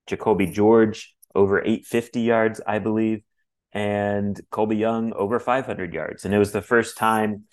Jacolby 0.09 0.53
George, 0.53 1.15
over 1.35 1.61
850 1.61 2.21
yards, 2.21 2.61
I 2.67 2.79
believe. 2.79 3.23
And 3.73 4.41
Colbie 4.51 4.79
Young, 4.79 5.13
over 5.13 5.39
500 5.39 5.95
yards. 5.95 6.25
And 6.25 6.35
it 6.35 6.39
was 6.39 6.53
the 6.53 6.63
first 6.63 6.97
time 6.97 7.45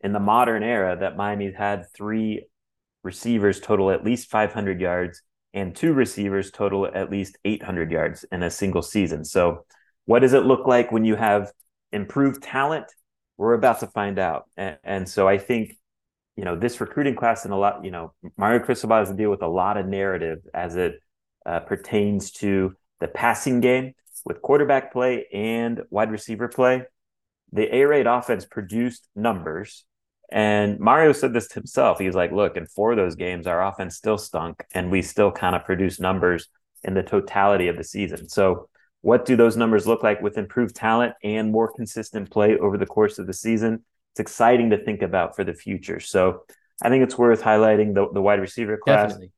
in 0.00 0.12
the 0.12 0.20
modern 0.20 0.62
era 0.62 0.96
that 0.98 1.16
Miami 1.16 1.52
had 1.52 1.86
three 1.94 2.46
receivers 3.04 3.60
total 3.60 3.90
at 3.90 4.04
least 4.04 4.30
500 4.30 4.80
yards 4.80 5.22
and 5.54 5.74
two 5.74 5.92
receivers 5.92 6.50
total 6.50 6.86
at 6.86 7.10
least 7.10 7.36
800 7.44 7.90
yards 7.90 8.24
in 8.32 8.42
a 8.42 8.50
single 8.50 8.82
season. 8.82 9.24
So, 9.24 9.66
what 10.04 10.20
does 10.20 10.32
it 10.32 10.44
look 10.44 10.66
like 10.66 10.90
when 10.90 11.04
you 11.04 11.14
have 11.14 11.52
improved 11.92 12.42
talent 12.42 12.86
we're 13.36 13.54
about 13.54 13.80
to 13.80 13.86
find 13.86 14.18
out. 14.18 14.44
And, 14.56 14.78
and 14.84 15.08
so 15.08 15.26
I 15.28 15.38
think, 15.38 15.76
you 16.36 16.44
know, 16.44 16.56
this 16.56 16.80
recruiting 16.80 17.14
class 17.14 17.44
and 17.44 17.52
a 17.52 17.56
lot, 17.56 17.84
you 17.84 17.90
know, 17.90 18.12
Mario 18.36 18.60
Cristobal 18.60 18.96
has 18.96 19.08
to 19.08 19.14
deal 19.14 19.30
with 19.30 19.42
a 19.42 19.48
lot 19.48 19.76
of 19.76 19.86
narrative 19.86 20.38
as 20.54 20.76
it 20.76 21.00
uh, 21.44 21.60
pertains 21.60 22.30
to 22.32 22.74
the 23.00 23.08
passing 23.08 23.60
game 23.60 23.92
with 24.24 24.40
quarterback 24.42 24.92
play 24.92 25.26
and 25.32 25.82
wide 25.90 26.10
receiver 26.10 26.48
play. 26.48 26.84
The 27.52 27.70
air 27.70 27.88
raid 27.88 28.06
offense 28.06 28.44
produced 28.44 29.08
numbers. 29.14 29.84
And 30.30 30.80
Mario 30.80 31.12
said 31.12 31.34
this 31.34 31.48
to 31.48 31.54
himself. 31.54 31.98
He 31.98 32.06
was 32.06 32.14
like, 32.14 32.32
look, 32.32 32.56
in 32.56 32.66
four 32.66 32.92
of 32.92 32.96
those 32.96 33.16
games, 33.16 33.46
our 33.46 33.62
offense 33.66 33.96
still 33.96 34.16
stunk 34.16 34.64
and 34.72 34.90
we 34.90 35.02
still 35.02 35.30
kind 35.30 35.54
of 35.54 35.64
produced 35.64 36.00
numbers 36.00 36.48
in 36.84 36.94
the 36.94 37.02
totality 37.02 37.68
of 37.68 37.76
the 37.76 37.84
season. 37.84 38.28
So 38.28 38.68
what 39.02 39.24
do 39.24 39.36
those 39.36 39.56
numbers 39.56 39.86
look 39.86 40.02
like 40.02 40.22
with 40.22 40.38
improved 40.38 40.74
talent 40.74 41.14
and 41.22 41.50
more 41.50 41.72
consistent 41.72 42.30
play 42.30 42.56
over 42.56 42.78
the 42.78 42.86
course 42.86 43.18
of 43.18 43.26
the 43.26 43.32
season? 43.32 43.84
It's 44.12 44.20
exciting 44.20 44.70
to 44.70 44.82
think 44.82 45.02
about 45.02 45.36
for 45.36 45.44
the 45.44 45.54
future. 45.54 46.00
So 46.00 46.44
I 46.82 46.88
think 46.88 47.02
it's 47.02 47.18
worth 47.18 47.42
highlighting 47.42 47.94
the, 47.94 48.08
the 48.12 48.22
wide 48.22 48.40
receiver 48.40 48.76
class. 48.76 49.08
Definitely. 49.08 49.32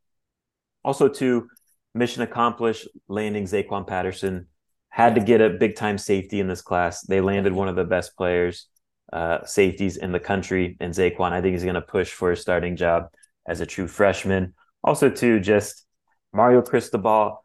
Also, 0.85 1.09
to 1.09 1.49
mission 1.95 2.23
accomplished, 2.23 2.89
landing 3.09 3.45
Zaquan 3.45 3.87
Patterson 3.87 4.49
had 4.91 5.15
to 5.15 5.21
get 5.21 5.41
a 5.41 5.51
big 5.51 5.77
time 5.77 5.97
safety 5.97 6.41
in 6.41 6.47
this 6.47 6.61
class. 6.61 7.01
They 7.03 7.21
landed 7.21 7.53
one 7.53 7.69
of 7.69 7.77
the 7.77 7.85
best 7.85 8.17
players, 8.17 8.69
uh, 9.13 9.45
safeties 9.45 9.97
in 9.97 10.13
the 10.13 10.21
country, 10.21 10.77
and 10.81 10.93
Zaquan. 10.93 11.33
I 11.33 11.41
think 11.41 11.53
he's 11.53 11.63
going 11.63 11.75
to 11.75 11.81
push 11.81 12.13
for 12.13 12.33
a 12.33 12.37
starting 12.37 12.77
job 12.77 13.09
as 13.47 13.61
a 13.61 13.67
true 13.67 13.87
freshman. 13.89 14.55
Also, 14.83 15.09
to 15.09 15.41
just 15.41 15.87
Mario 16.35 16.61
Cristobal 16.61 17.44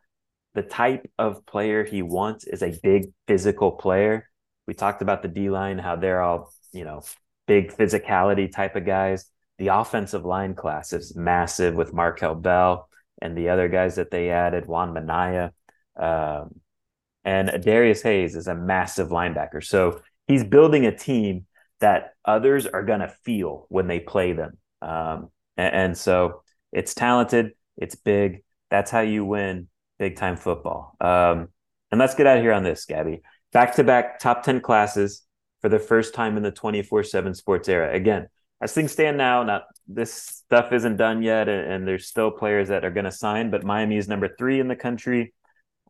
the 0.60 0.67
type 0.67 1.10
of 1.17 1.45
player 1.45 1.86
he 1.86 2.02
wants 2.02 2.43
is 2.43 2.62
a 2.62 2.78
big 2.84 3.13
physical 3.28 3.72
player. 3.72 4.30
We 4.67 4.74
talked 4.74 5.02
about 5.02 5.22
the 5.22 5.30
D 5.30 5.50
line, 5.50 5.78
how 5.78 5.95
they're 5.95 6.22
all, 6.22 6.54
you 6.74 6.84
know, 6.84 7.02
big 7.48 7.72
physicality 7.72 8.52
type 8.52 8.76
of 8.76 8.86
guys. 8.86 9.32
The 9.58 9.69
offensive 9.69 10.26
line 10.26 10.56
class 10.56 10.91
is 10.91 11.15
massive 11.15 11.76
with 11.76 11.93
Markel 11.93 12.36
Bell 12.36 12.89
and 13.22 13.38
the 13.38 13.48
other 13.48 13.69
guys 13.69 13.95
that 13.95 14.12
they 14.12 14.32
added, 14.32 14.65
Juan 14.65 14.91
Minaya. 14.91 15.54
Um, 15.98 16.60
and 17.24 17.63
Darius 17.63 18.02
Hayes 18.02 18.36
is 18.36 18.48
a 18.48 18.56
massive 18.56 19.08
linebacker. 19.08 19.63
So 19.63 20.02
he's 20.28 20.43
building 20.43 20.86
a 20.86 20.93
team 20.93 21.45
that 21.80 22.15
others 22.26 22.67
are 22.67 22.84
going 22.84 23.00
to 23.00 23.15
feel 23.24 23.65
when 23.69 23.88
they 23.88 24.02
play 24.02 24.34
them. 24.34 24.58
Um, 24.82 25.30
and, 25.56 25.74
and 25.74 25.98
so 25.98 26.43
it's 26.74 26.93
talented, 26.93 27.54
it's 27.78 27.95
big. 27.95 28.43
That's 28.69 28.91
how 28.91 29.00
you 29.00 29.24
win 29.24 29.69
big 29.99 30.15
time 30.15 30.38
football. 30.38 30.95
Um, 30.99 31.49
and 31.91 31.99
let's 31.99 32.15
get 32.15 32.25
out 32.25 32.38
of 32.38 32.43
here 32.43 32.53
on 32.53 32.63
this, 32.63 32.85
Gabby. 32.85 33.21
Back 33.51 33.75
to 33.75 33.83
back 33.83 34.19
top 34.19 34.43
10 34.43 34.62
classes 34.62 35.23
for 35.62 35.69
the 35.69 35.79
first 35.79 36.13
time 36.13 36.38
in 36.38 36.43
the 36.43 36.51
24 36.51 37.03
7 37.03 37.35
sports 37.35 37.69
era. 37.69 37.93
Again, 37.93 38.27
as 38.62 38.73
things 38.73 38.91
stand 38.91 39.17
now, 39.17 39.43
not 39.43 39.63
this 39.88 40.13
stuff 40.13 40.71
isn't 40.73 40.97
done 40.97 41.21
yet, 41.21 41.47
and, 41.47 41.71
and 41.71 41.88
there's 41.88 42.07
still 42.07 42.31
players 42.31 42.69
that 42.69 42.85
are 42.85 42.91
going 42.91 43.05
to 43.05 43.12
sign, 43.12 43.51
but 43.51 43.63
Miami 43.63 43.97
is 43.97 44.07
number 44.07 44.29
three 44.38 44.59
in 44.59 44.67
the 44.67 44.75
country. 44.75 45.33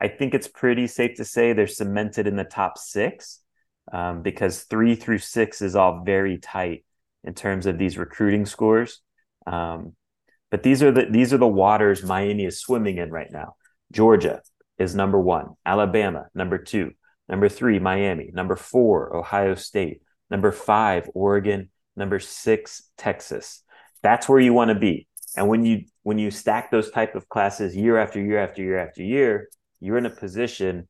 I 0.02 0.08
think 0.08 0.34
it's 0.34 0.48
pretty 0.48 0.88
safe 0.88 1.18
to 1.18 1.26
say 1.26 1.54
they're 1.54 1.68
cemented 1.68 2.28
in 2.28 2.36
the 2.36 2.44
top 2.44 2.78
six 2.78 3.42
um, 3.92 4.22
because 4.22 4.64
three 4.64 4.96
through 4.96 5.18
six 5.18 5.62
is 5.62 5.76
all 5.76 6.04
very 6.06 6.38
tight 6.38 6.86
in 7.24 7.34
terms 7.34 7.66
of 7.66 7.78
these 7.78 7.98
recruiting 7.98 8.46
scores. 8.46 9.02
Um, 9.46 9.94
but 10.52 10.64
these 10.64 10.82
are 10.82 10.92
the 10.92 11.06
these 11.10 11.34
are 11.34 11.38
the 11.38 11.48
waters 11.48 12.04
Miami 12.04 12.46
is 12.46 12.60
swimming 12.60 12.98
in 12.98 13.12
right 13.12 13.32
now. 13.32 13.56
Georgia 13.92 14.42
is 14.78 14.96
number 14.96 15.20
one, 15.20 15.56
Alabama, 15.66 16.28
number 16.34 16.58
two, 16.58 16.92
number 17.28 17.50
three, 17.50 17.80
Miami, 17.80 18.32
number 18.34 18.56
four, 18.56 19.16
Ohio 19.16 19.56
State, 19.56 20.02
number 20.30 20.52
five, 20.52 21.10
Oregon, 21.14 21.70
number 21.96 22.20
six, 22.20 22.84
Texas. 22.98 23.64
That's 24.02 24.30
where 24.30 24.40
you 24.40 24.54
want 24.54 24.70
to 24.70 24.76
be. 24.76 25.08
And 25.36 25.48
when 25.48 25.66
you 25.66 25.86
when 26.04 26.18
you 26.18 26.32
stack 26.32 26.72
those 26.72 26.90
type 26.92 27.16
of 27.16 27.30
classes 27.30 27.76
year 27.76 27.98
after 27.98 28.20
year 28.22 28.40
after 28.40 28.64
year 28.64 28.80
after 28.80 29.04
year, 29.04 29.50
you're 29.80 29.98
in 29.98 30.06
a 30.06 30.10
position 30.10 30.88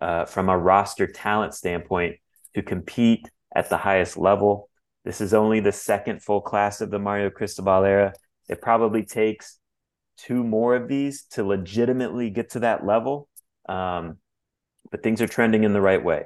uh, 0.00 0.24
from 0.24 0.48
a 0.48 0.58
roster 0.58 1.06
talent 1.06 1.54
standpoint 1.54 2.16
to 2.54 2.62
compete 2.62 3.28
at 3.54 3.68
the 3.68 3.76
highest 3.76 4.16
level. 4.16 4.68
This 5.04 5.20
is 5.20 5.34
only 5.34 5.60
the 5.60 5.72
second 5.72 6.22
full 6.22 6.40
class 6.40 6.80
of 6.80 6.90
the 6.90 6.98
Mario 6.98 7.30
Cristobal 7.30 7.84
era. 7.84 8.12
It 8.48 8.60
probably 8.60 9.04
takes 9.04 9.58
two 10.26 10.44
more 10.44 10.74
of 10.74 10.88
these 10.88 11.24
to 11.32 11.44
legitimately 11.44 12.30
get 12.30 12.50
to 12.50 12.60
that 12.60 12.86
level. 12.86 13.28
Um, 13.68 14.18
but 14.90 15.02
things 15.02 15.20
are 15.22 15.28
trending 15.28 15.64
in 15.64 15.72
the 15.72 15.80
right 15.80 16.02
way. 16.02 16.24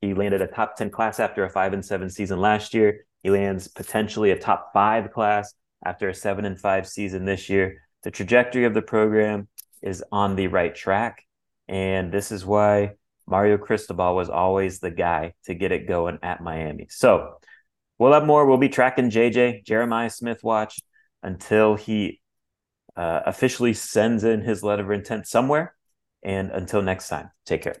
He 0.00 0.14
landed 0.14 0.40
a 0.40 0.46
top 0.46 0.76
10 0.76 0.90
class 0.90 1.20
after 1.20 1.44
a 1.44 1.50
five 1.50 1.72
and 1.72 1.84
seven 1.84 2.08
season 2.08 2.40
last 2.40 2.72
year. 2.72 3.04
He 3.22 3.30
lands 3.30 3.68
potentially 3.68 4.30
a 4.30 4.38
top 4.38 4.70
five 4.72 5.12
class 5.12 5.52
after 5.84 6.08
a 6.08 6.14
seven 6.14 6.44
and 6.44 6.58
five 6.58 6.88
season 6.88 7.24
this 7.24 7.50
year. 7.50 7.82
The 8.02 8.10
trajectory 8.10 8.64
of 8.64 8.72
the 8.72 8.82
program 8.82 9.48
is 9.82 10.02
on 10.10 10.36
the 10.36 10.46
right 10.46 10.74
track. 10.74 11.22
And 11.68 12.10
this 12.10 12.32
is 12.32 12.46
why 12.46 12.92
Mario 13.26 13.58
Cristobal 13.58 14.16
was 14.16 14.30
always 14.30 14.80
the 14.80 14.90
guy 14.90 15.34
to 15.44 15.54
get 15.54 15.72
it 15.72 15.86
going 15.86 16.18
at 16.22 16.42
Miami. 16.42 16.86
So 16.90 17.34
we'll 17.98 18.12
have 18.12 18.26
more. 18.26 18.46
We'll 18.46 18.58
be 18.58 18.68
tracking 18.68 19.10
JJ, 19.10 19.64
Jeremiah 19.64 20.10
Smith 20.10 20.42
watch 20.42 20.80
until 21.22 21.76
he 21.76 22.19
uh, 23.00 23.22
officially 23.24 23.72
sends 23.72 24.24
in 24.24 24.42
his 24.42 24.62
letter 24.62 24.84
of 24.84 24.90
intent 24.90 25.26
somewhere. 25.26 25.74
And 26.22 26.50
until 26.50 26.82
next 26.82 27.08
time, 27.08 27.30
take 27.46 27.62
care. 27.62 27.76